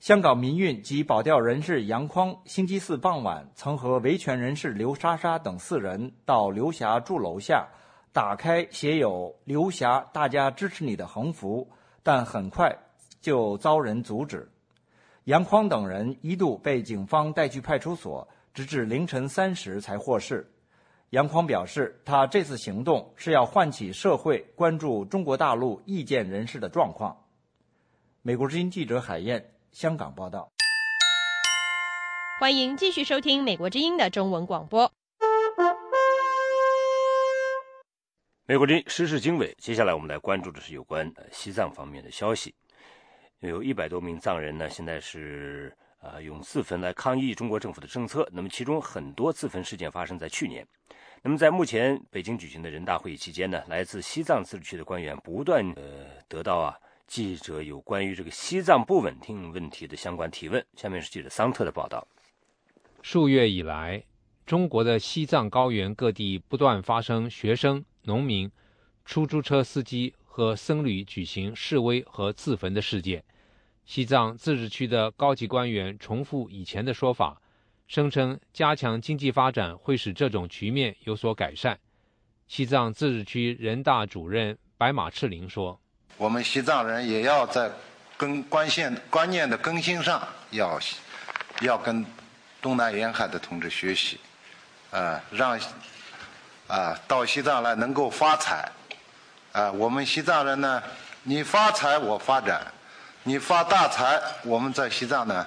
[0.00, 7.68] 香港民运及保钓人士杨匡星期四傍晚曾和维权人士刘莎莎等四人到刘霞住楼下。
[8.12, 11.68] 打开写有“刘霞，大家支持你”的横幅，
[12.02, 12.76] 但很快
[13.20, 14.50] 就遭人阻止。
[15.24, 20.50] 杨匡等人一度被警方带去派出所，直至凌晨三时才获释。
[21.10, 27.16] 杨匡表示，他这次行动是要唤起社会关注中国大陆意见人士的状况。
[28.22, 30.50] 美国之音记者海燕，香港报道。
[32.40, 34.90] 欢迎继续收听美国之音的中文广播。
[38.50, 42.52] 美国的时事经纬，接下来我们来关注的是有关西藏方面的消息。
[43.38, 48.28] 有一百多名藏人呢，现在是呃用自焚来抗议中国政府的政策。
[48.32, 50.66] 那么其中很多自焚事件发生在去年。
[51.22, 60.66] 那么在目前北京举行的人大会议期间呢，来自西藏自治区的官员不断呃得到啊记者有关于这个西藏不稳定问题的相关提问。
[60.74, 62.04] 下面是记者桑特的报道。
[63.00, 64.02] 数月以来，
[64.50, 67.84] 中国的西藏高原各地不断发生学生。
[68.02, 68.50] 农民、
[69.04, 73.22] 出租车司机和僧侣举行示威和自焚的事件。
[73.84, 77.40] 西藏自治区的高级官员重复以前的说法，
[77.86, 81.78] 声称加强经济发展会使这种局面有所改善。
[82.48, 85.80] 西藏自治区人大主任白马赤林说
[86.18, 87.70] ：“我们西藏人也要在
[88.16, 90.76] 跟观线观念的更新上，要
[91.60, 92.04] 要跟
[92.60, 94.18] 东南沿海的同志学习，
[94.90, 95.58] 呃，让。”
[96.70, 98.70] 啊，到西藏来能够发财，
[99.50, 100.80] 啊，我们西藏人呢，
[101.24, 102.64] 你发财我发展，
[103.24, 105.44] 你发大财，我们在西藏呢，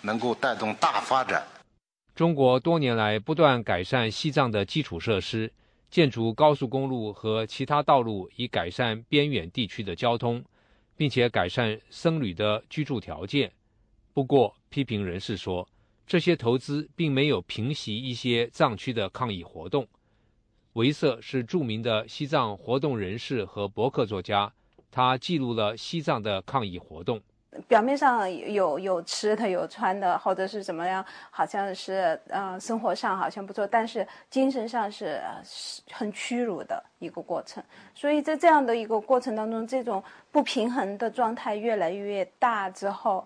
[0.00, 1.46] 能够带动大发展。
[2.16, 5.52] 中国多年来不断改善西藏的基础设施，
[5.88, 10.44] 建筑高速公路和其他道路，以改善边远地区的交通，
[10.96, 13.52] 并且改善僧侣的居住条件。
[14.12, 15.68] 不过，批评人士说，
[16.06, 19.86] 这些投资并没有平息一些藏区的抗议活动。
[20.74, 24.52] 维瑟是著名的西藏活动人士和博客作家，
[24.90, 27.20] 他记录了西藏的抗议活动。
[27.68, 35.22] 表面上有有吃的有穿的，或者是怎么样，好像是嗯生活上好像不错，但是精神上是
[35.92, 37.62] 很屈辱的一个过程。
[37.94, 43.24] 所以在这样的一个过程当中，这种不平衡的状态越来越大之后，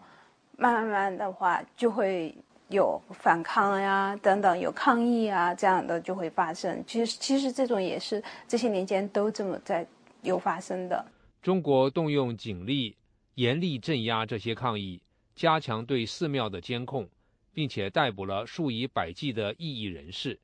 [0.58, 2.36] 慢慢慢的话就会
[2.68, 6.82] 有反抗呀等等，有抗议啊这样的就会发生。
[6.86, 9.86] 其实其实这种也是这些年间都这么在
[10.22, 11.04] 有发生的。
[11.42, 12.96] 中国动用警力。
[13.34, 15.00] 严厉镇压这些抗议，
[15.36, 17.08] 加强对寺庙的监控，
[17.54, 20.40] 并且逮捕了数以百计的异议人士。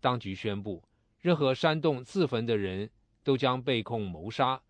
[0.00, 0.80] 当局宣布，
[1.20, 2.88] 任何煽动自焚的人
[3.24, 4.60] 都将被控谋杀，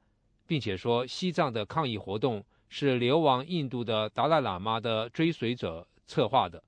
[0.47, 6.63] 并且说西藏的抗议活动是流亡印度的达赖喇嘛的追随者策划的。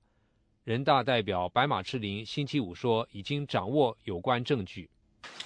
[0.63, 4.87] 人大代表白马赤林星期五说，已经掌握有关证据。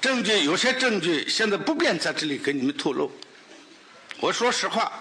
[0.01, 3.09] 证据有些证据现在不便在这里给你们透露。
[4.19, 4.91] 我说实话。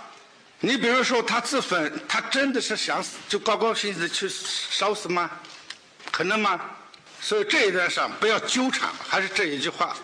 [0.61, 5.29] 你比如说，他自焚，他真的是想死，就高高兴兴的去烧死吗？
[6.13, 6.61] 可能吗？
[7.21, 9.97] 所以这一点上不要纠缠，还是这一句话：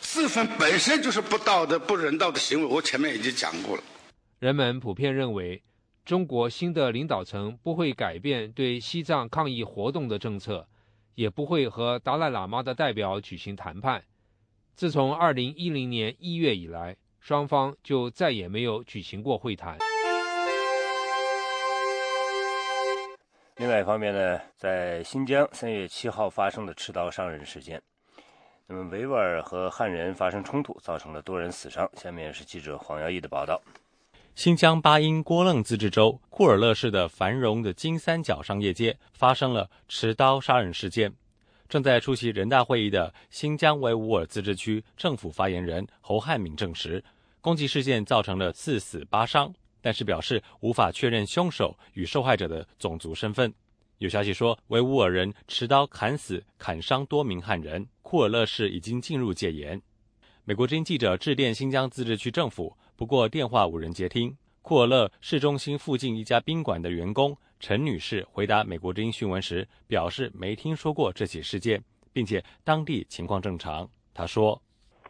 [0.00, 2.64] 自焚本身就是不道德、不人道的行为。
[2.64, 3.82] 我前面已经讲过了。
[4.38, 5.60] 人们普遍认为，
[6.04, 10.66] 中国新的领导层不会改变对西藏抗议活动的政策，
[11.14, 14.04] 也不会和达赖喇嘛的代表举行谈判。
[14.74, 16.96] 自从2010年1月以来。
[17.20, 19.76] 双方就再也没有举行过会谈。
[23.56, 27.80] 另外一方面呢，在新疆三月七号发生的持刀伤人事件，
[28.66, 31.86] 那么维吾尔和汉人发生冲突，造成了多人死伤。
[31.92, 33.60] 下面是记者黄耀义的报道：
[34.40, 41.12] 新疆巴音郭楞自治州库尔勒市的繁荣的金三角商业街发生了持刀杀人事件。
[41.68, 47.04] 正在出席人大会议的新疆维吾尔自治区政府发言人侯汉敏证实，
[47.42, 53.52] 攻击事件造成了四死八伤，但是表示无法确认凶手与受害者的种族身份。
[53.98, 57.86] 有消息说，维吾尔人持刀砍死、砍伤多名汉人。
[58.00, 59.82] 库尔勒市已经进入戒严。
[60.44, 64.36] 美国之音记者致电新疆自治区政府，不过电话无人接听。
[64.60, 67.34] 库尔勒市中心附近一家宾馆的员工。
[67.58, 71.82] 陈女士回答美国之音讯问时表示，没听说过这起事件，
[72.12, 73.88] 并且当地情况正常。
[74.12, 74.60] 她说：“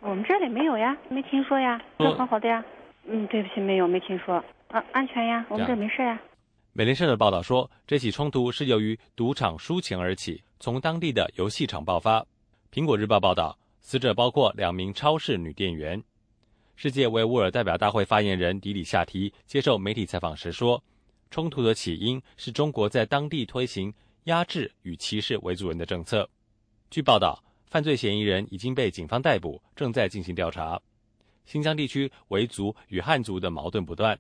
[0.03, 2.65] 我们这里没有呀，没听说呀，都好好的呀。
[3.07, 4.37] 嗯，对不起，没有，没听说。
[4.69, 6.17] 啊，安全呀，我们这没事呀。”
[6.73, 12.25] 美联社的报道说，这起冲突是由于赌场输钱而起，从当地的游戏场爆发。
[12.73, 16.01] 苹果日报报道，死者包括两名超市女店员。
[16.83, 20.83] 世界维吾尔代表大会发言人迪里夏提接受媒体采访时说。
[21.31, 23.93] 冲突的起因是中国在当地推行
[24.25, 26.27] 压制与歧视维族人的政策。
[26.89, 30.81] 据报道，犯罪嫌疑人已经被警方逮捕，正在进行调查。
[31.45, 34.19] 新疆地区维族与汉族的矛盾不断。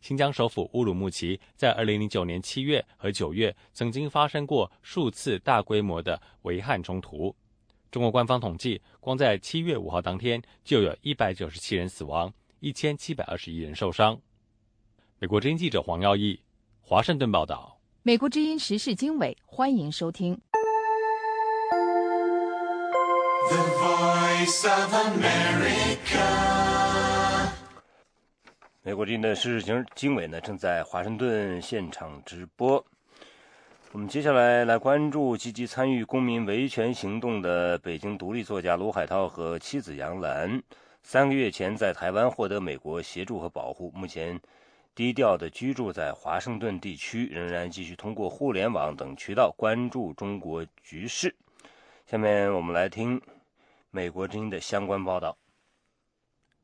[0.00, 7.34] 新疆首府乌鲁木齐在2009年7月和9月曾经发生过数次大规模的维汉冲突。
[7.90, 14.20] 中国官方统计，光在七月五号当天就有一百九十七人死亡，一千七百二十一人受伤。
[15.18, 16.38] 美国之音记者黄耀义，
[16.82, 17.80] 华盛顿报道。
[18.02, 20.38] 美国之音时事经纬，欢迎收听。
[28.82, 32.84] 美国之音的时事经经纬呢，正在华盛顿现场直播。
[33.92, 40.62] 我们接下来来关注积极参与公民维权行动的北京独立作家卢海涛和妻子杨澜。
[41.02, 44.38] 三个月前在台湾获得美国协助和保护，目前。
[44.94, 51.34] 低调的居住在华盛顿地区，仍然继续通过互联网等渠道关注中国局势。
[52.04, 53.20] 下面我们来听
[53.90, 55.38] 美国之音的相关报道。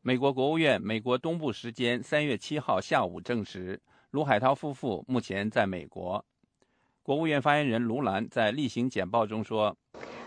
[0.03, 6.23] 美国国务院美国东部时间三月七号下午证实，卢海涛夫妇目前在美国。
[7.05, 9.77] 国务院发言人卢兰在例行简报中说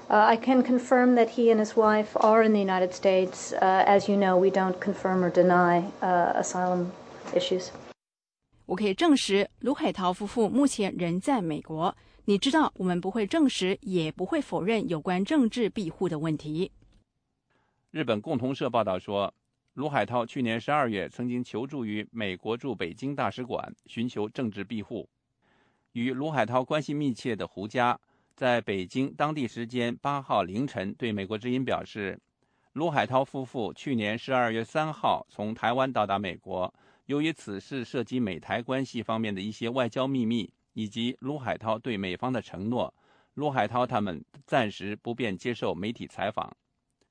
[0.09, 3.51] ：“I can confirm that he and his wife are in the United States.
[3.57, 6.89] As you know, we don't confirm or deny asylum
[7.33, 7.69] issues.”
[8.67, 11.97] 我可以证实，卢海涛夫妇目前人在美国。
[12.25, 16.71] 你知道，我们不会证实，也不会否认有关政治庇护的问题。
[17.89, 19.33] 日本共同社报道说，
[19.73, 25.09] 卢海涛去年十二月曾经求助于美国驻北京大使馆，寻求政治庇护。
[25.97, 27.99] 与卢海涛关系密切的胡佳
[28.35, 32.19] 在北京当地时间八号凌晨对美国之音表示，
[32.73, 36.71] 卢海涛夫妇去年十二月三号从台湾到达美国。
[37.07, 42.93] 由于此事涉及美台关系方面的一些外交秘密，以及卢海涛对美方的承诺，
[43.33, 46.55] 卢海涛他们暂时不便接受媒体采访。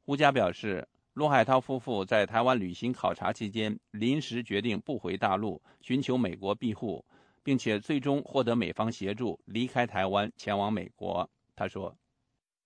[0.04, 7.04] 胡佳表示，卢海涛夫妇在台湾旅行考察期间，临时决定不回大陆，寻求美国庇护，
[7.46, 11.30] 并且最终获得美方协助离开台湾，前往美国。
[11.54, 11.96] 他说：“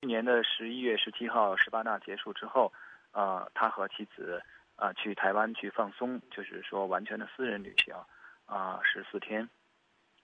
[0.00, 2.72] 去年的十一月十七号十八大结束之后，
[3.12, 4.42] 呃，他和妻子
[4.76, 7.94] 啊去台湾去放松，就是说完全的私人旅行，
[8.46, 9.46] 啊十四天，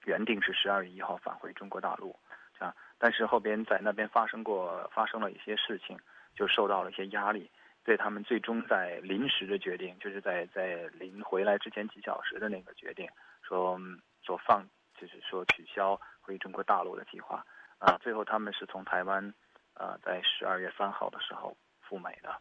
[0.07, 2.17] 原定是十二月一号返回中国大陆，
[2.59, 5.99] 这样，但是后边在那边发生过发生了一些事情，
[6.35, 7.51] 就受到了一些压力。”
[7.85, 13.09] 对他们最终在临时的决定，就是在在临回来之前几小时的那个决定，
[13.43, 13.81] 说
[14.27, 14.66] 说放，
[14.99, 17.47] 就是说取消回中国大陆的计划
[17.79, 17.97] 啊。
[18.03, 19.33] 最后他们是从台湾，
[19.74, 22.37] 呃，在十二月三号的时候赴美的。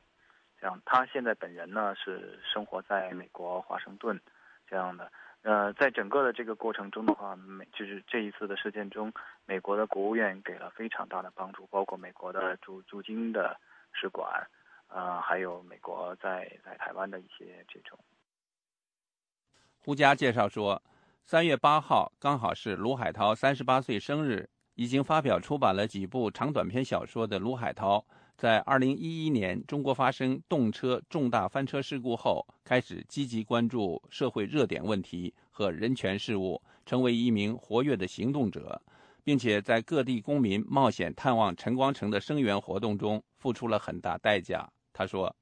[0.60, 4.20] 这样，他现在本人呢是生活在美国华盛顿，
[4.68, 5.12] 这样的。
[5.44, 9.14] 呃，在整个的这个过程中的话，美就是这一次的事件中，
[9.46, 13.60] 美国的国务院给了非常大的帮助，包括美国的驻驻京的
[13.94, 14.48] 使馆。
[14.88, 17.98] 啊，还有美国在在台湾的一些这种。
[19.84, 20.82] 胡佳介绍说，
[21.28, 24.48] 三月八号刚好是卢海涛三十八岁生日。
[24.76, 28.06] 已经发表出版了几部长短篇小说的卢海涛，
[28.38, 38.80] 在二零一一年中国发生动车重大翻车事故后，开始积极关注社会热点问题和人权事务，成为一名活跃的行动者。
[39.24, 44.70] 并且在各地公民冒险探望陈光诚的声援活动中付出了很大代价。
[44.94, 45.36] 他说：“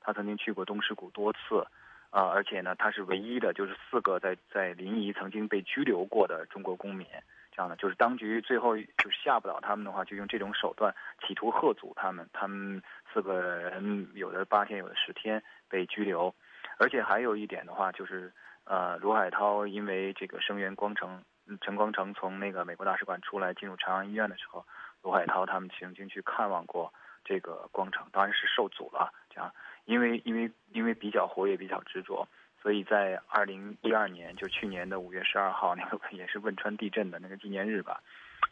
[0.00, 1.66] 他曾经去过东石谷多次，
[2.14, 7.04] 啊，而且呢，他是唯一的，就是四个在在临沂曾经被拘留过的中国公民。
[7.50, 10.94] 这样的，就是当局最后就是吓不倒他们的话，就用这种手段
[11.26, 12.28] 企图吓阻他们。
[12.32, 12.80] 他们
[13.12, 16.32] 四个人有的八天，有的十天被拘留。
[16.78, 18.32] 而且还有一点的话，就是
[18.64, 21.20] 呃，卢海涛因为这个声援光城。”
[21.60, 24.64] 陈光诚从那个美国大使馆出来，进入朝阳医院的时候，
[25.02, 26.90] 卢海涛他们曾经去看望过
[27.22, 29.12] 这个光诚，当然是受阻了。
[29.28, 29.52] 这样，
[29.84, 32.26] 因为因为因为比较活跃，比较执着，
[32.60, 38.00] 所以在二零一二年，就去年的五月十二号， 那个也是汶川地震的那个纪念日吧。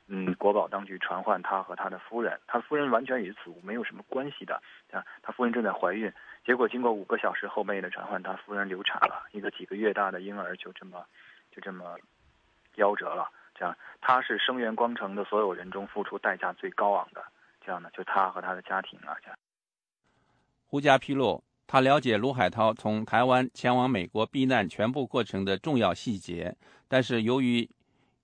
[0.08, 4.62] 嗯，国宝当局传唤他和他的夫人，他夫人完全与此物没有什么关系的。
[4.90, 6.12] 啊，他夫人正在怀孕，
[6.44, 11.04] 结果经过五个小时后半夜的传唤，他夫人流产了，一个几个月大的婴儿就这么
[11.50, 11.96] 就这么。
[12.76, 17.22] 夭折了，这样他是声援光城的所有人中付出代价最高昂的，
[17.62, 19.38] 这样的就他和他的家庭啊，这样。
[20.72, 26.56] 胡佳披露，他了解卢海涛从台湾前往美国避难全部过程的重要细节，
[26.88, 27.68] 但是由于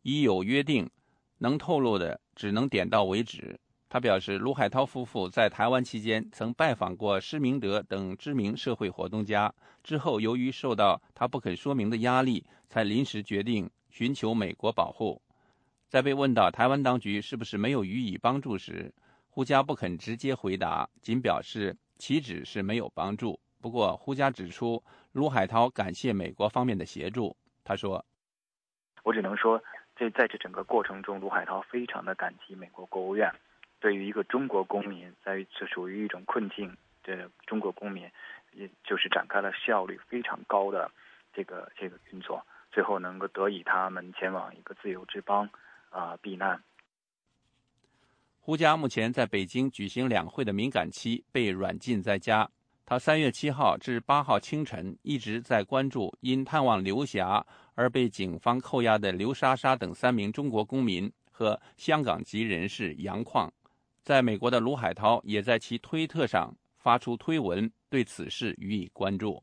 [0.00, 0.88] 已有约定，
[1.36, 3.60] 能透露的只能点到为止。
[3.90, 13.68] 他表示，卢海涛夫妇在台湾期间曾拜访过施明德等知名社会活动家，之后由于受到他不肯说明的压力，才临时决定。
[13.90, 15.20] 寻求美国保护，
[15.86, 18.94] 在被问到台湾当局是不是没有予以帮助时，
[19.28, 23.38] 胡佳不肯直接回答，仅表示岂止是没有帮助。
[23.60, 24.82] 不过，胡佳指出，
[25.12, 27.36] 卢海涛感谢美国方面的协助。
[27.64, 28.04] 他说
[29.02, 29.62] ：“我只能说，
[29.96, 33.30] 这在这整个过程中，卢海涛非常的感激美国国务院，
[33.80, 38.08] 对于一个中国公民在这处于一种困境的中国公民，
[38.52, 40.90] 也就是展开了效率非常高的
[41.32, 45.48] 这个这个运作。”最后能够得以他们前往一个自由之邦，
[45.90, 46.62] 啊避难。
[48.48, 52.50] 胡佳目前在北京举行两会的敏感期，被软禁在家。
[52.86, 63.52] 他三月七号至八号清晨一直在关注因探望刘霞而被警方扣押的刘莎莎等三名中国公民和香港籍人士杨矿。
[64.02, 69.42] 在美国的卢海涛也在其推特上发出推文，对此事予以关注。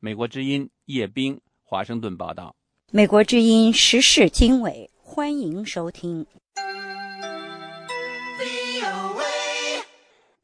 [0.00, 2.56] 美国之音叶冰华盛顿报道。
[2.90, 6.26] 美国之音时事经纬，欢迎收听。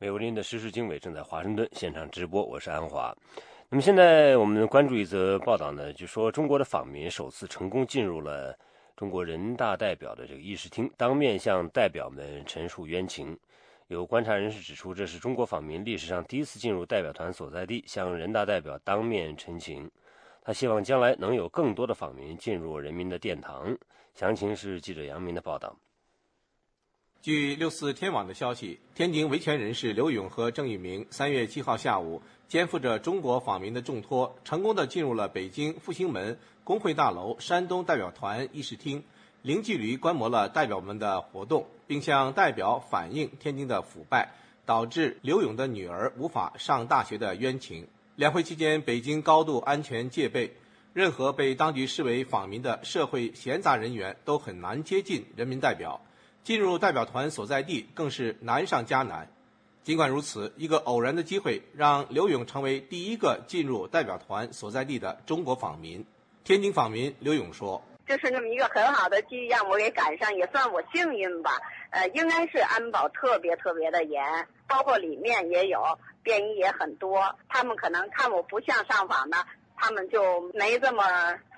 [0.02, 3.16] 美国林的时事经纬正在华盛顿现场直播，我是安华。
[3.68, 8.52] 那么现在我们关注一则报道呢，就说中国的访民首次成功进入了
[8.96, 13.38] 中国人大代表的这个议事厅，当面向代表们陈述冤情。
[13.86, 19.88] 有观察人士指出，这是中国访民历史上第一次进入代表团所在地，向人大代表当面陈情。
[20.42, 23.78] 他希望将来能有更多的访民进入人民的殿堂。
[24.16, 25.72] 详情是记者杨明的报道。
[27.22, 39.04] 据六四天网的消息，天津维权人士刘勇和郑玉明三月七号下午肩负着中国访民的重托，成功的进入了北京复兴门工会大楼山东代表团议事厅，
[39.42, 44.32] 零距离观摩了代表们的活动，并向代表反映天津的腐败
[44.66, 47.86] 导致刘勇的女儿无法上大学的冤情。
[48.16, 50.56] 两会期间，北京高度安全戒备，
[50.92, 56.00] 任何被当局视为访民的社会闲杂人员都很难接近人民代表。
[56.44, 59.28] 进入代表团所在地更是难上加难。
[59.82, 66.04] 尽管如此，一个偶然的机会让刘勇成为第一个进入代表团所在地的中国访民。
[66.44, 71.52] 天津访民刘勇说：“这是那么一个很好的机遇，让我给赶上，也算我幸运吧。
[71.90, 74.22] 呃，应该是安保特别特别的严，
[74.66, 75.80] 包括里面也有
[76.22, 77.36] 便衣也很多。
[77.48, 79.36] 他们可能看我不像上访的，
[79.76, 81.02] 他们就没这么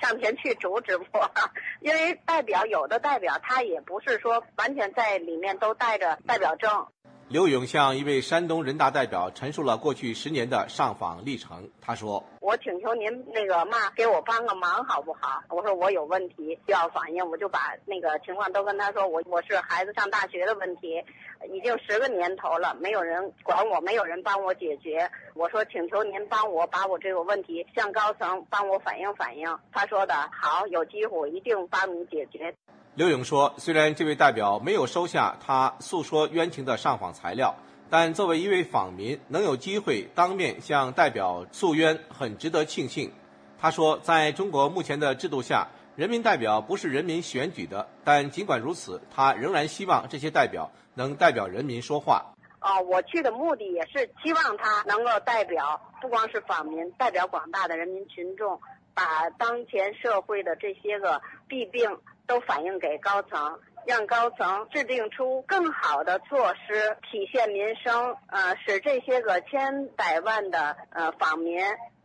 [0.01, 1.31] 上前去阻止我。
[1.81, 6.87] 因为代表有的代表他也不是说完全在里面都带着代表证。”
[7.29, 11.71] 刘勇向一位山东人大代表陈述了过去十年的上访历程。
[11.81, 15.43] 他说：“我请求您那个嘛，给我帮个忙好不好？
[15.49, 19.07] 我说我有问题需要反映，我就把那个情况都跟他说。
[19.07, 21.03] 我我是孩子上大学的问题，
[21.51, 25.11] 已经十个年头了，没有人管我，没有人帮我解决。
[25.33, 29.59] 我说请求您帮我把我这个问题向高层帮我反映反映。
[29.73, 32.55] 他说的好，有机会一定帮你解决。”
[32.95, 37.55] 刘勇说：“虽然这位代表没有收下他诉说冤情的上访材料，
[37.97, 43.13] 但作为一位访民，能有机会当面向代表诉冤，很值得庆幸。”
[43.57, 58.61] 他说：“在中国目前的制度下，人民代表不是人民选举的，但尽管如此，他仍然希望这些代表能代表人民说话。”啊，我去的目的也是希望他能够代表，不光是访民，代表广大的人民群众，
[58.93, 61.97] 把当前社会的这些个弊病。
[62.27, 63.39] 都反映给高层，
[63.87, 71.59] 让高层制定出更好的措施，体现民生，呃，使这些个千百万的呃访民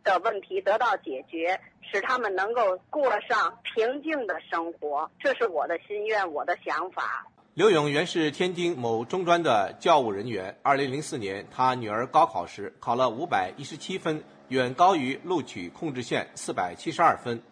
[0.04, 5.10] 的问题得到解决，使他们能够过上平静的生活。
[5.18, 7.26] 这是我的心愿，我的想法。
[7.54, 10.56] 刘勇原是天津某中专的教务人员。
[10.62, 17.42] 二零零四年，他女儿高考时考了五百一十七分，远高于录取控制线四百七十二分。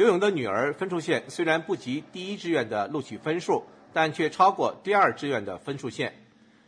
[0.00, 6.10] 刘勇的女儿分数线虽然不及第一志愿的录取分数，但却超过第二志愿的分数线。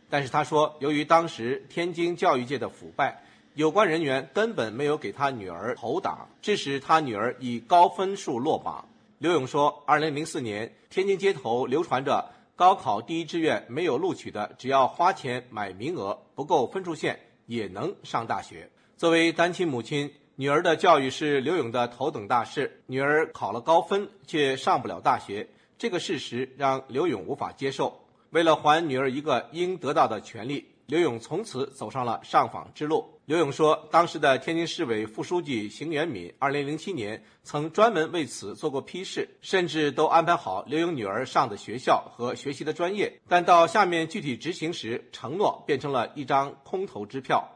[0.07, 3.23] 但是他说，由于当时天津教育界的腐败，
[3.55, 8.87] 有关人员根本没有给他女儿投档，致使他女儿以高分数落榜。
[9.17, 18.69] 刘勇说，二零零四年天津街头流传着高考第一志愿没有录取的，只要花钱买名额，不够分数线也能上大学。
[18.95, 20.13] 作为单亲母亲。
[20.35, 22.81] 女儿的教育是刘勇的头等大事。
[22.87, 28.03] 女儿考了高分，却上不了大学，这个事实让刘勇无法接受。
[28.31, 33.07] 为了还女儿一个应得到的权利，刘勇从此走上了上访之路。
[33.25, 43.21] 刘勇说，当时的天津市委副书记邢元敏，二零零七年曾专门为此做过批示，甚至都安排好刘勇女儿上的学校和学习的专业。
[43.27, 47.47] 但到下面具体执行时，承诺变成了一张空头支票。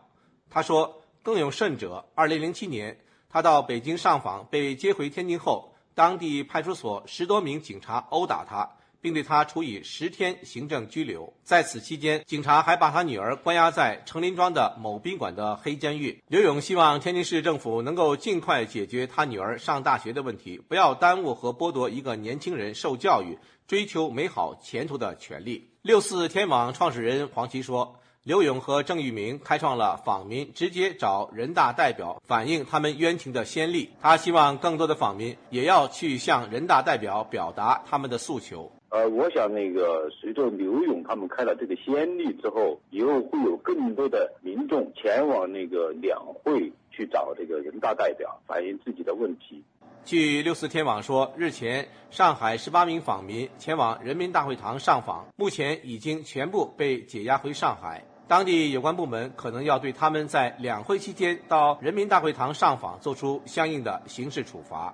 [0.47, 0.96] 他说。
[1.27, 2.97] 更有甚者，二零零七年，
[3.27, 8.65] 他到北京上访，被接回天津后，当地派出所十多名警察殴打他，
[9.01, 11.33] 并对他处以十天行政拘留。
[11.43, 16.17] 在此期间，警察还把他女儿关押在成林庄的某宾馆的黑监狱。
[16.29, 25.69] 刘勇希望天津市政府能够尽快解决他女儿上大学的问题，不要耽误和剥夺一个年轻人受教育、追求美好前途的权利。
[25.81, 27.99] 六四天网创始人黄奇说。
[28.27, 33.89] 刘勇和郑玉明开创了访民直接找人大代表反映他们冤情的先例。
[34.01, 38.69] 他希望更多的访民也要去向人大代表表达他们的诉求。
[38.89, 49.63] 呃，我想那个随着刘勇他们开了这个先例之后，以后会有更多的民众前往那个两会去找这个人大代表反映自己的问题。
[50.03, 58.03] 据六四天网说，日前上海十八名访民前往人民大会堂上访，目前已经全部被解押回上海。
[58.27, 64.93] 当地有关部门可能要对他们在两会期间到人民大会堂上访作出相应的刑事处罚。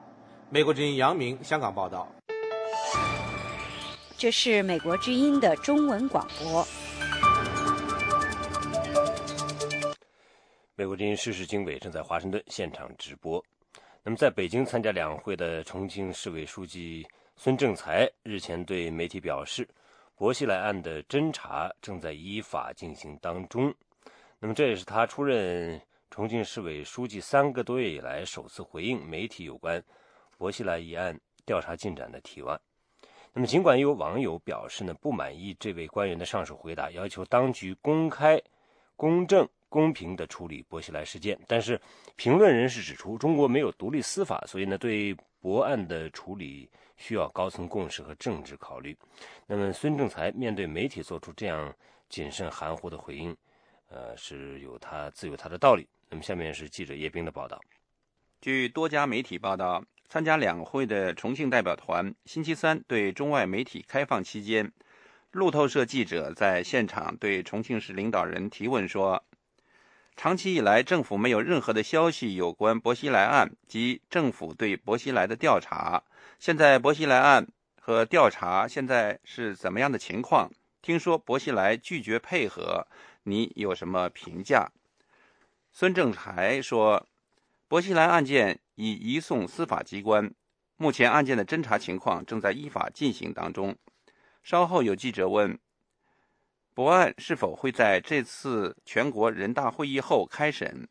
[0.51, 2.07] 美国之音杨明香港报道。
[4.15, 6.63] 这是美国之音的中文广播。
[10.75, 13.43] 美国之音事事经纬正在华盛顿现场直播。
[14.03, 17.03] 那么，在北京参加两会的重庆市委书记
[17.36, 19.67] 孙政才日前对媒体表示。
[20.16, 23.74] 薄熙来案的侦查正在依法进行当中，
[24.39, 29.84] 那么这也是他出任重庆市委书记三个多月以来首次回应媒体有关
[30.38, 32.57] 薄熙来一案调查进展的提问。
[33.34, 38.39] 那么，尽管有网友表示呢不满意这位官员的上述回答，要求当局公开、
[38.95, 41.82] 公正、公平地处理薄熙来事件，但是
[42.16, 46.70] 评论人士指出，中国没有独立司法，所以呢对薄案的处理。
[47.04, 48.97] 需要高层共识和政治考虑。
[49.45, 51.76] 那么，孙政才面对媒体做出这样
[52.08, 53.36] 谨慎含糊的回应，
[53.89, 55.86] 呃，是有他自有他的道理。
[56.10, 57.60] 那么，下面是记者叶冰的报道。
[58.39, 64.72] 据多家媒体报道，参加两会的重庆代表团星期三对中外媒体开放期间，
[65.32, 69.22] 路透社记者在现场对重庆市领导人提问说
[70.16, 76.01] ：“长期以来，政府没有任何的消息有关薄熙来案及政府对薄熙来的调查。
[76.44, 77.48] 现在薄熙来案
[77.80, 80.52] 和调查现在是怎么样的情况？
[80.82, 82.86] 听说薄熙来拒绝配合，
[83.24, 84.70] 你有什么评价？”
[85.72, 87.08] 孙政才说
[87.70, 90.34] ：“薄熙来案件已移送司法机关，
[90.76, 93.74] 目前案件的侦查情况正在依法进行当中。”
[94.44, 95.58] 稍后有记者问
[96.76, 100.89] ：“博案是否会在这次全国人大会议后开审？”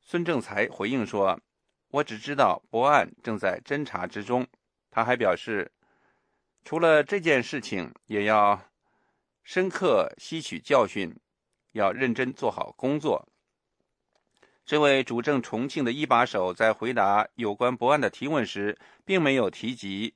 [0.00, 1.40] 孙政才回应说
[1.92, 4.46] ：“我只知道博案正在侦查之中。”
[4.90, 5.72] 他还表示，
[6.64, 8.60] 除了这件事情，也要
[9.42, 11.16] 深刻吸取教训，
[11.72, 13.26] 要认真做好工作。
[14.66, 20.14] 这位主政重庆的一把手在回答有关博案的提问时，并没有提及。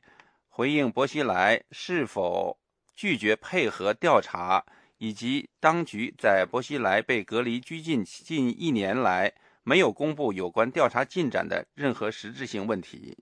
[0.49, 2.59] 回应薄熙来是否
[2.95, 4.65] 拒绝配合调查，
[4.99, 9.33] 以及当局在薄熙来被隔离拘禁近一年来
[9.69, 13.19] 没有公布有关调查进展的任何实质性问题。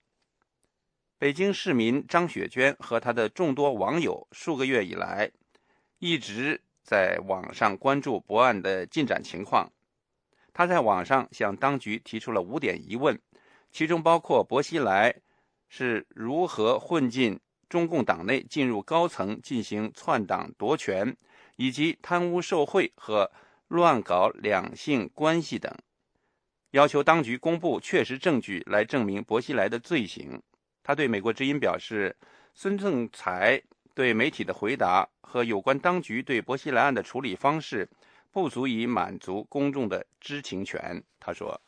[1.16, 5.32] 北京市民张雪娟和她的众多网友数个月以来
[5.99, 9.72] 一直在网上关注博案的进展情况。
[10.53, 13.18] 她在网上向当局提出了五点疑问，
[13.72, 15.16] 其中包括薄熙来。
[15.66, 21.16] 是如何混进中共党内，进入高层进行篡党夺权，
[21.57, 23.32] 以及贪污受贿和
[23.66, 25.74] 乱搞两性关系等，
[26.75, 30.43] 要求当局公布确实证据来证明薄熙来的罪行。
[30.83, 32.16] 他对美国之音表示，
[32.53, 33.62] 孙政才
[33.95, 37.89] 对媒体的回答和有关当局对薄熙来案的处理方式，
[38.33, 41.01] 不足以满足公众的知情权。
[41.20, 41.61] 他说。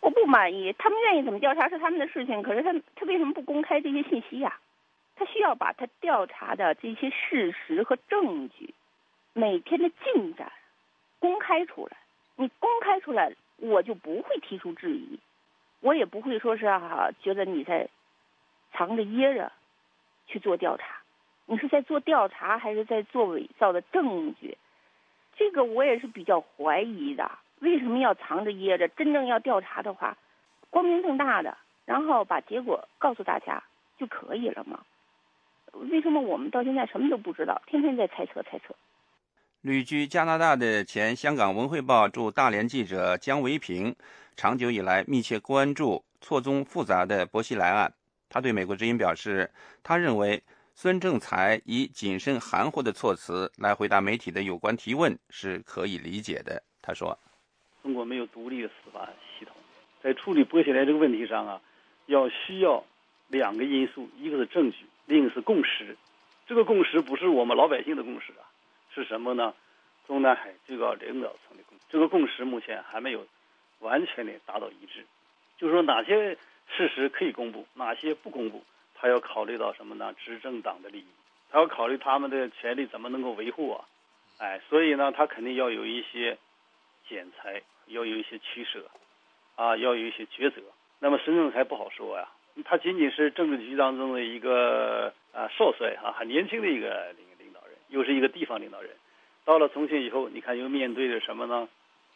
[0.00, 4.58] 我不满意，他们愿意怎么调查是他们的事情，可是他他为什么不公开这些信息呀？
[5.16, 8.72] 他需要把他调查的这些事实和证据，
[9.34, 10.50] 每天的进展
[11.18, 11.98] 公开出来。
[12.36, 15.18] 你公开出来，我就不会提出质疑，
[15.80, 17.88] 我也不会说是哈觉得你在
[18.72, 19.52] 藏着掖着
[20.26, 21.00] 去做调查。
[21.46, 24.58] 你是在做调查还是在做伪造的证据？
[25.36, 27.30] 这个我也是比较怀疑的。
[27.60, 28.88] 为什么要藏着掖着？
[28.88, 30.16] 真正要调查的话，
[30.70, 33.62] 光明正大的，然后把结果告诉大家
[33.96, 34.84] 就可以了吗？
[35.72, 38.74] 为什么我们到现在什么都不知道，天天在猜测猜测？
[39.62, 43.94] 旅居加拿大的前香港文汇报驻大连记者姜维平，
[44.36, 47.92] 长久以来密切关注错综复杂的薄熙来案。
[48.28, 49.50] 他对美国之音表示，
[49.82, 50.42] 他认为
[50.74, 56.62] 孙政才以谨慎含糊的措辞来回答媒体的有关提问是可以理解的。
[56.80, 57.18] 他说。
[57.82, 59.54] 中国没有独立的司法系统，
[60.02, 61.60] 在处理薄熙来这个问题上啊，
[62.06, 62.84] 要需要
[63.28, 65.96] 两个因素，一个是证据，另一个是共识。
[66.48, 68.45] 这个共识不是我们老百姓的共识啊，
[69.02, 69.54] 是什么呢？
[70.06, 71.78] 中南海最高领导层的共。
[71.88, 73.26] 这个共识目前还没有
[73.80, 75.04] 完全的达到一致。
[75.58, 76.36] 就是说，哪些
[76.76, 80.14] 事实可以公布，哪些不公布，他要考虑到什么呢？
[80.14, 81.06] 执政党的利益，
[81.50, 83.84] 他要考虑他们的权利怎么能够维护啊？
[84.38, 86.36] 哎，所以呢，他肯定要有一些
[87.08, 87.62] 剪裁。
[87.88, 88.84] 要有一些取舍，
[89.54, 90.60] 啊，要有一些抉择。
[90.98, 92.26] 那么孙政才不好说呀，
[92.64, 97.14] 他仅仅是政治局当中的一个啊少帅哈，很年轻的一个，
[97.96, 98.90] 又是一个地方领导人。
[99.46, 101.66] 到了重庆以后，你看又面对着什么呢？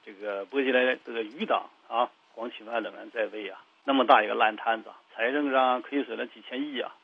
[0.04, 6.94] 这个薄熙来这个余党啊，黄启范仍然在位啊，那么大一个烂摊子，财政上亏损了几千亿啊。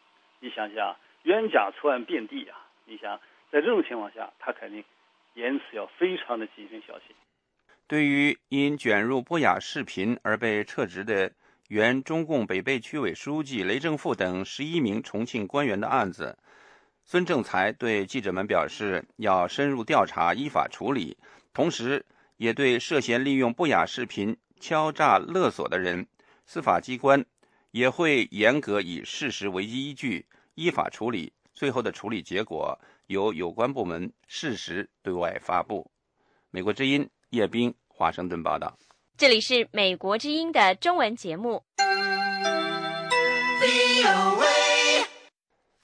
[0.41, 2.67] 你想想，冤假错案遍地啊。
[2.85, 3.19] 你想，
[3.51, 4.85] 在这种情况下，他肯定
[5.33, 7.17] 言辞要非常的谨慎小心。
[7.87, 11.33] 对于因卷入不雅视频而被撤职的
[11.69, 16.37] 原中共北碚区委书记雷正富等十一名重庆官员的案子，
[17.09, 21.17] 孙政才对记者们表示，要深入调查、依法处理，
[21.55, 22.05] 同时
[22.37, 26.09] 也对涉嫌利用不雅视频敲诈勒索的人，
[26.45, 27.25] 司法机关
[27.71, 30.27] 也会严格以事实为依据，
[30.57, 31.33] 依法处理。
[31.55, 35.91] 最后的处理结果由有关部门适时对外发布。
[36.51, 37.09] 美国之音。
[37.31, 38.79] 叶斌，华盛顿报道。
[39.19, 41.65] 这里是美国之音的中文节目。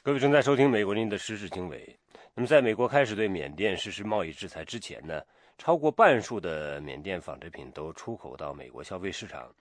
[0.05, 1.97] 各位正在收听美国之音的时事经纬。
[2.35, 5.23] 那么，在美国开始对缅甸实施贸易制裁之前呢，
[5.57, 9.55] 超过半数的缅甸纺织品都出口到美国消费市场。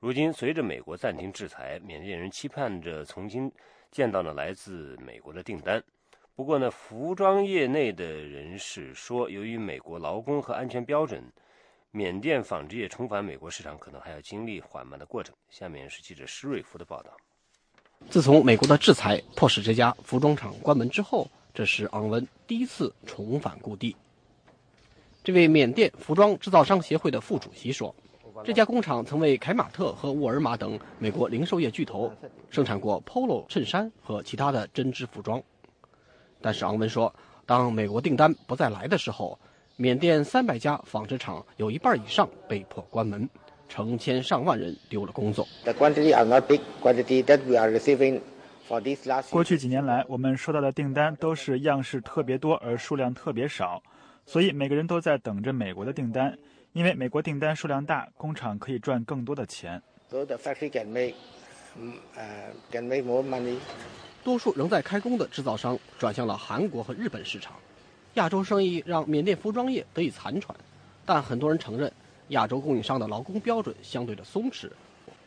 [0.00, 3.48] 如今，随着美国暂停制裁，缅甸人期盼着重新
[3.92, 5.80] 见到呢来自美国的订单。
[6.34, 11.22] 不过呢，服装业内的人士说，由于美国劳工和安全标准，
[11.92, 15.32] 缅甸纺织业重返美国市场可能还要经历缓慢的过程。
[15.50, 17.16] 下面是记者施瑞福的报道。
[18.10, 23.96] 自从美国的制裁迫使这家服装厂关门之后，这是昂温第一次重返故地。
[25.24, 27.92] 这位缅甸服装制造商协会的副主席说
[28.44, 32.12] ：“这家工厂曾为凯马特和沃尔玛等美国零售业巨头
[32.50, 35.42] 生产过 Polo 衬衫和其他的针织服装。”
[36.40, 37.12] 但是昂文说，
[37.46, 39.36] 当美国订单不再来的时候，
[39.76, 43.28] 缅甸三百家纺织厂有一半以上被迫关门，
[43.74, 45.48] 成千上万人丢了工作。
[49.30, 53.82] 过去几年来，我们收到的订单都是样式特别多而数量特别少。
[54.24, 56.38] 所以每个人都在等着美国的订单，
[56.72, 59.82] 因为美国订单数量大，工厂可以赚更多的钱。
[64.22, 67.54] 多数仍在开工的制造商转向了韩国和日本市场。
[68.14, 70.56] 亚洲生意让缅甸服装业得以残喘，
[71.04, 71.92] 但很多人承认
[72.28, 74.70] 亚洲供应商的劳工标准相对的松弛。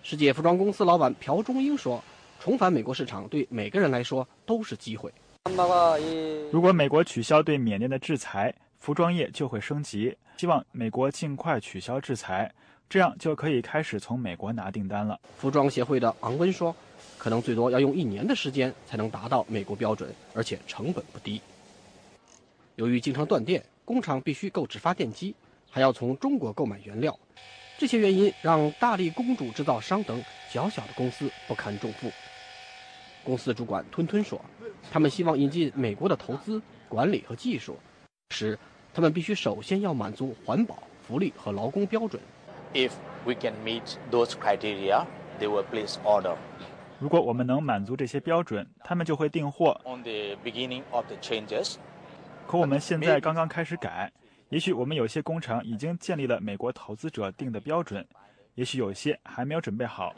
[0.03, 2.03] 世界服装公司老板朴忠英说
[2.39, 5.11] ：“重返美国市场对每个人来说都是机会。
[6.51, 12.49] 如果美国取消对缅甸的制裁。”服装业就会升级，希望美国尽快取消制裁，
[12.87, 15.19] 这样就可以开始从美国拿订单了。
[15.35, 16.73] 服装协会的昂温说
[17.17, 21.41] ：“可能最多要用一年的时间才能达到美国标准，而且成本不低。
[22.75, 25.33] 由于经常断电，工厂必须购置发电机，
[25.70, 27.18] 还要从中国购买原料，
[27.78, 32.11] 这些原因让大力公主制造商等小小的公司不堪重负。”
[33.24, 34.39] 公司主管吞吞说
[34.91, 37.78] ：“他们希望引进美国的投资、管理和技术，
[38.30, 38.57] 时。”
[38.93, 42.20] 他们必须首先要满足环保、福利和劳工标准。
[42.74, 42.93] If
[43.26, 45.05] we can meet those criteria,
[45.39, 46.36] they will place order.
[46.97, 49.80] 如果我们能满足这些标准，他们就会订货。
[49.84, 51.76] On the beginning of the changes.
[52.47, 54.11] 可我们现在刚刚开始改，
[54.49, 58.05] 也许我们有些工厂已经建立了美国投资者定的标准，
[58.55, 60.15] 也许有些还没有准备好。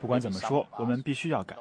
[0.00, 1.56] 不管怎么说，我们必须要改。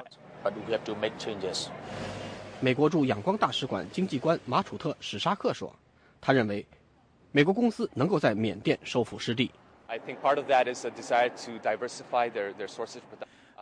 [2.60, 5.74] 美国驻仰光大使馆经济官马楚特·史沙克说
[6.20, 6.66] ：“他认为，
[7.32, 9.52] 美国公司能够在缅甸收复失地。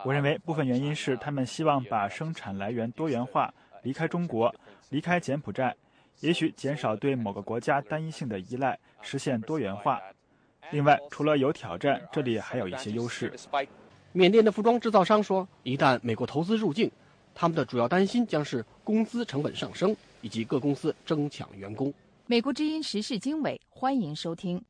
[0.03, 4.55] 我认为部分原因是他们希望把生产来源多元化，离开中国，
[4.89, 5.75] 离开柬埔寨，
[6.21, 9.99] 也许减少对某个国家单一性的依赖，实现多元化。
[10.71, 13.33] 另外，除了有挑战，这里还有一些优势。”
[14.13, 16.91] 缅甸的服装制造商说：“一旦美国投资入境，”
[17.33, 21.91] 他们的主要担心将是工资成本上升，以及各公司争抢员工。
[22.27, 24.63] 美国之音时事经纬，欢迎收听。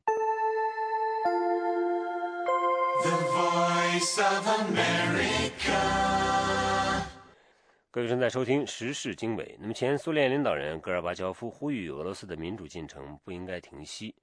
[7.93, 9.57] 各位正在收听时事经纬。
[9.59, 14.15] 那么，前苏联领导人戈尔巴乔夫呼吁俄罗斯的民主进程不应该停息。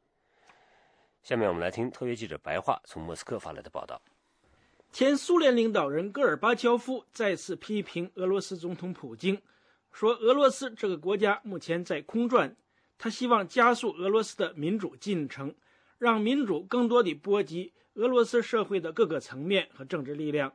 [1.23, 4.01] 下面我们来听特约记者白桦从莫斯科发来的报道。
[4.91, 9.39] 前苏联领导人戈尔巴乔夫再次批评俄罗斯总统普京，
[9.93, 12.57] 说俄罗斯这个国家目前在空转。
[12.97, 15.55] 他希望加速俄罗斯的民主进程，
[15.99, 20.55] 让民主更多地波及俄罗斯社会的各个层面和政治力量。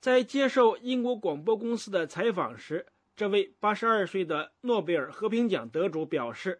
[0.00, 6.58] 在接受英国广播公司的采访时，这位82岁的诺贝尔和平奖得主表示，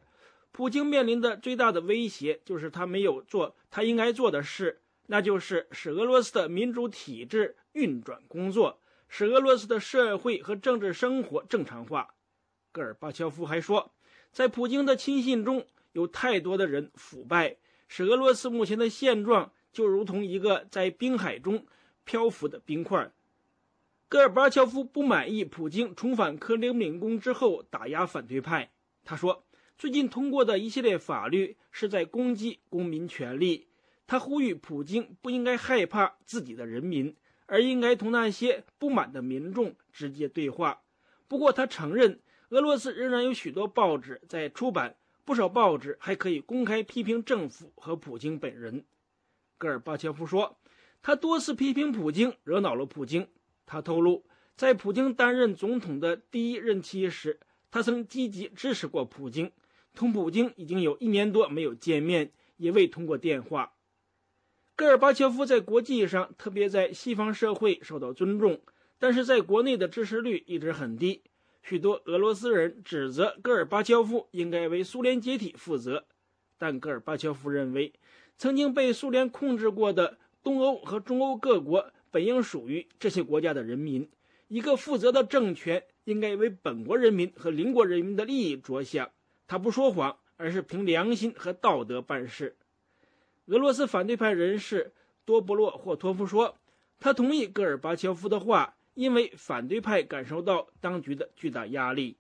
[0.53, 4.83] 普京面临的最大的威胁就是他没有做他应该做的事。
[5.07, 8.79] 那就是使俄罗斯的民主体制运转工作，
[9.09, 12.15] 使俄罗斯的社会和政治生活正常化。
[12.71, 13.93] 戈尔巴乔夫还说，
[14.31, 17.57] 在普京的亲信中有太多的人腐败，
[17.89, 21.67] 使俄罗斯目前的现状就如同一个在冰海中
[22.05, 23.11] 漂浮的冰块。
[24.11, 28.73] 戈尔巴乔夫不满意普京重返克里姆林宫之后打压反对派。
[29.05, 29.47] 他说，
[29.79, 33.69] 最近通过的一系列法律是在攻击公民权利。
[34.09, 37.15] 他呼吁普京不应该害怕自己的人民，
[37.47, 40.83] 而应该同那些不满的民众直接对话。
[41.29, 48.85] 不过，他承认俄罗斯仍然有许多报纸在出版，不少报纸还可以公开批评政府和普京本人。
[49.57, 50.59] 戈尔巴乔夫说，
[51.01, 53.29] 他多次批评普京，惹恼了普京。
[53.71, 54.25] 他透露，
[54.57, 57.39] 在普京担任总统的第一任期时，
[57.71, 59.53] 他曾积极支持过普京，
[59.95, 63.75] 同普京已经有一年多没有见面，也未通过电话。
[64.75, 68.61] 戈尔巴乔夫在国际上，特别在西方社会受到尊重，
[68.99, 71.23] 但是在国内的支持率一直很低。
[71.63, 76.07] 许多俄罗斯人指责戈尔巴乔夫应该为苏联解体负责，
[76.59, 77.93] 但戈尔巴乔夫认为，
[78.37, 84.09] 曾经被苏联控制过的东欧和中欧各国本应属于这些国家的人民。
[84.49, 89.11] 一个负责的政权应该为本国人民和邻国人民的利益着想。
[89.47, 92.57] 他不说谎，而是凭良心和道德办事。
[93.47, 94.93] 俄罗斯反对派人士
[95.25, 96.57] 多布洛霍托夫说
[96.99, 102.17] ：“他同意戈尔巴乔夫的话，因为反对派感受到当局的巨大压力。”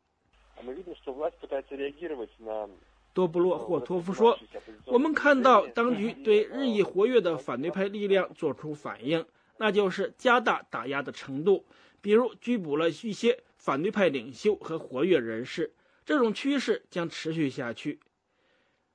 [3.12, 4.38] 多布洛霍托夫说
[4.86, 9.24] ：“我们看到当局对日益活跃的反对派力量做出反应，
[9.60, 11.66] 那就是加大打压的程度，
[12.00, 15.74] 比如拘捕了一些反对派领袖和活跃人士。
[16.06, 18.00] 这种趋势将持续下去。”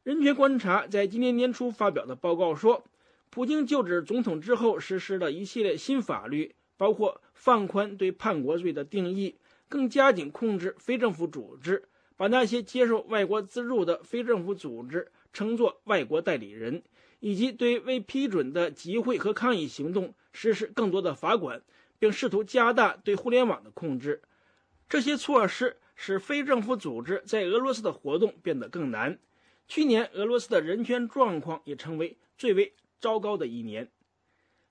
[0.02, 2.84] 人权观察在今年年初发表的报告说，
[3.30, 9.36] 普京就职总统之后实施了一系列新法律，包括放宽对叛国罪的定义，
[9.70, 11.88] 更加紧控制非政府组织。
[12.18, 16.82] 把那些接受外国资助的非政府组织称作外国代理人，
[17.20, 21.64] 以及对未批准的集会和抗议行动实施更多的罚款，
[21.98, 24.22] 并试图加大对互联网的控制。
[24.88, 29.18] 这些措施使非政府组织在俄罗斯的活动变得更难。
[29.68, 33.90] 去年，俄罗斯的人权状况也成为最为糟糕的一年。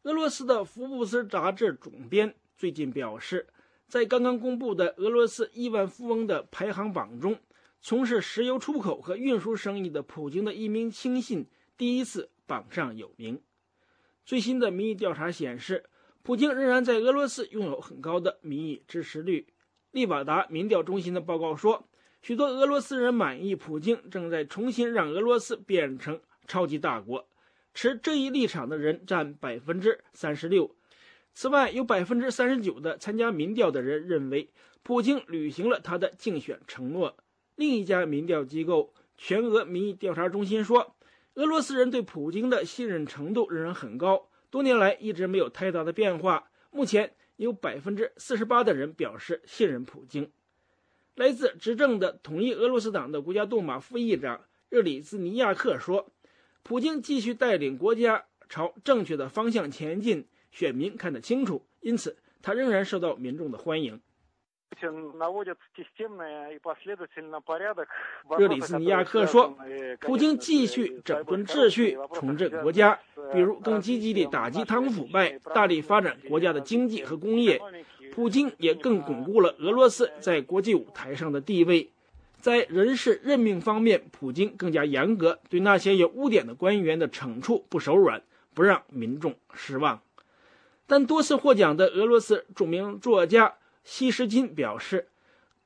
[0.02, 3.48] 俄罗斯的《福布斯》杂志总编最近表示。
[3.86, 7.38] 在刚刚公布的俄罗斯亿万富翁的排行榜中，
[7.82, 11.46] 从事石油出口和运输生意的普京的一名亲信
[11.76, 13.40] 第一次榜上有名。
[14.24, 15.84] 最新的民意调查显示，
[16.22, 19.46] 普京仍然在俄罗斯拥有很高的民意支持率。
[19.90, 21.86] 利瓦达民调中心的报告说，
[22.22, 27.28] 许多俄罗斯人满意普京正在重新让俄罗斯变成超级大国。
[27.74, 30.74] 持这一立场的人占百分之三十六。
[31.34, 34.48] 此外，有百分之三十九的参加民调的人认为，
[34.82, 37.16] 普京履行了他的竞选承诺。
[37.56, 40.93] 另一家民调机构全俄民意调查中心说，
[41.34, 46.48] 俄罗斯人对普京的信任程度仍然很高，多年来一直没有太大的变化。
[46.70, 50.30] 目前有百分之四十八的人表示信任普京。
[51.16, 56.12] 来自执政的统一俄罗斯党的国家杜马副议长热里兹尼亚克说，
[56.62, 60.26] 普京继续带领国家朝正确的方向前进。
[60.50, 64.00] 选民看得清楚，因此他仍然受到民众的欢迎。
[68.38, 69.56] 热里斯尼亚克说
[70.00, 72.98] ：“普京继续整顿秩序，重振国家，
[73.32, 77.60] 比如更积极地打击贪污腐败，大力发展国家的经济和工业。
[78.12, 81.90] 普京也更巩固了俄罗斯在国际舞台上的地位。
[82.36, 88.22] 在人事任命方面，普京更加严格，对那些有污点的官员的惩处不手软，
[88.52, 90.00] 不让民众失望。”
[90.86, 93.54] 但多次获奖的俄罗斯著名作家
[93.84, 95.08] 西什金表示，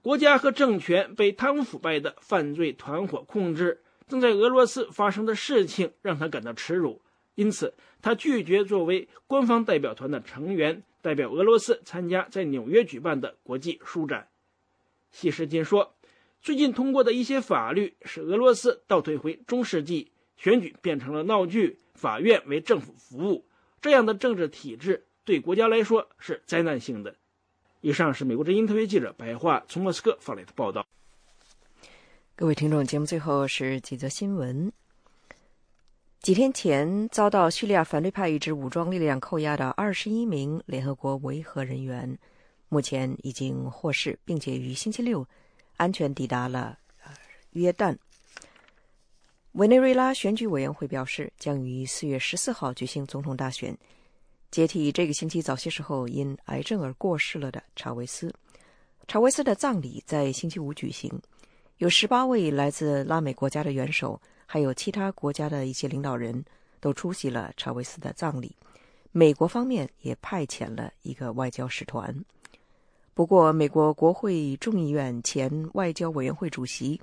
[0.03, 7.01] 国家和政权被贪污腐败的犯罪团伙控制，正在俄罗斯发生的事情让他感到耻辱，
[7.35, 14.29] 因此他拒绝作为官方代表团的成员代表俄罗斯参加在纽约举办的国际书展。
[15.11, 15.95] 西什金说，
[16.43, 23.47] 最近通过的一些法律使俄罗斯倒退回中世纪，选举变成了闹剧，法院为政府服务，
[23.81, 25.05] 这样的政治体制。
[25.25, 27.15] 对国家来说是灾难性的。
[27.81, 30.85] 以上是美国之音特约记者白桦从莫斯科发来的报道。
[32.35, 34.73] 各位听众，节目最后是几则新闻。
[36.21, 42.19] 几天前遭到叙利亚反对派一支武装力量扣押的二十一名联合国维和人员，
[42.69, 45.25] 目前已经获释，并且于星期六
[45.77, 46.77] 安全抵达了
[47.53, 47.97] 约旦。
[49.53, 53.77] 委内瑞拉选举委员会表示，将于四月十四号举行总统大选。
[54.51, 58.33] 接替这个星期早些时候因癌症而过世了的查韦斯。
[59.07, 61.11] 查韦斯的葬礼在星期五举行，
[61.79, 66.45] 有十八位来自拉美国家的元首，还有其他国家的一些领导人
[66.81, 68.55] 都出席了查韦斯的葬礼。
[69.13, 72.15] 美国方面也派遣了一个外交使团。
[73.15, 77.01] 不过，美国国会众议院前外交委员会主席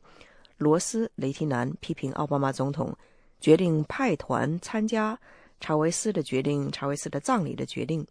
[0.58, 2.96] 罗斯·雷提南批评奥巴马总统
[3.39, 5.20] 决定派团参加。
[5.60, 8.06] 查韦斯的决定，查韦斯的葬礼的决定，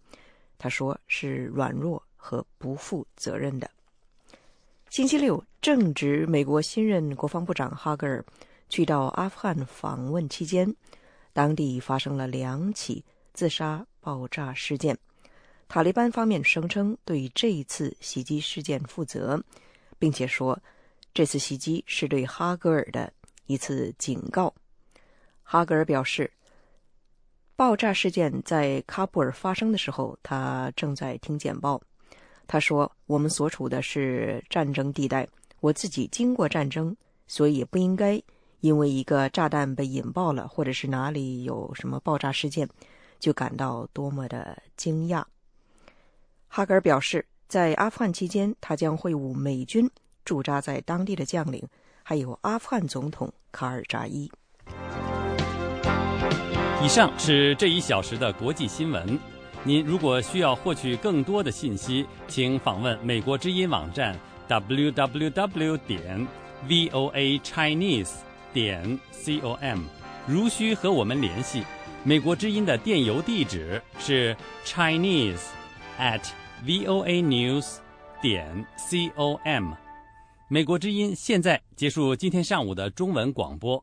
[0.58, 3.70] 他说是软弱和不负责任的。
[4.90, 8.24] 星期六，正值美国新任国防部长哈格尔
[8.68, 10.74] 去到阿富汗访问期间，
[11.32, 14.98] 当地发生了两起自杀爆炸事件。
[15.68, 19.40] 塔利班方面声称对这一次袭击事件负责，
[19.98, 20.58] 并且说
[21.12, 23.12] 这次袭击是对哈格尔的
[23.46, 24.52] 一次警告。
[25.42, 26.30] 哈格尔表示。
[27.56, 31.80] 爆炸事件在喀布尔发生的时候，他正在听简报。
[32.48, 35.26] 他说：“我们所处的是战争地带，
[35.60, 36.94] 我自己经过战争，
[37.28, 38.20] 所以不应该
[38.58, 42.68] 因为一个炸弹被引爆了，或者是哪里有什么爆炸事件，
[43.20, 45.24] 就感到多么的惊讶。”
[46.48, 49.88] 哈格尔表示，在阿富汗期间，他将会晤美军
[50.24, 51.64] 驻扎在当地的将领，
[52.02, 54.28] 还有阿富汗总统卡尔扎伊。
[56.84, 59.18] 以上是这一小时的国际新闻。
[59.62, 64.14] 您如果需要获取更多的信息，请访问美国之音网站
[64.46, 66.28] www 点
[66.68, 68.10] voa chinese
[68.52, 69.80] 点 com。
[70.26, 71.62] 如需和我们联系，
[72.02, 75.40] 美国之音的电邮地址是 chinese
[75.98, 76.20] at
[76.66, 77.76] voa news
[78.20, 79.72] 点 com。
[80.48, 83.82] 美国之音现在结束今天上午的中文广播。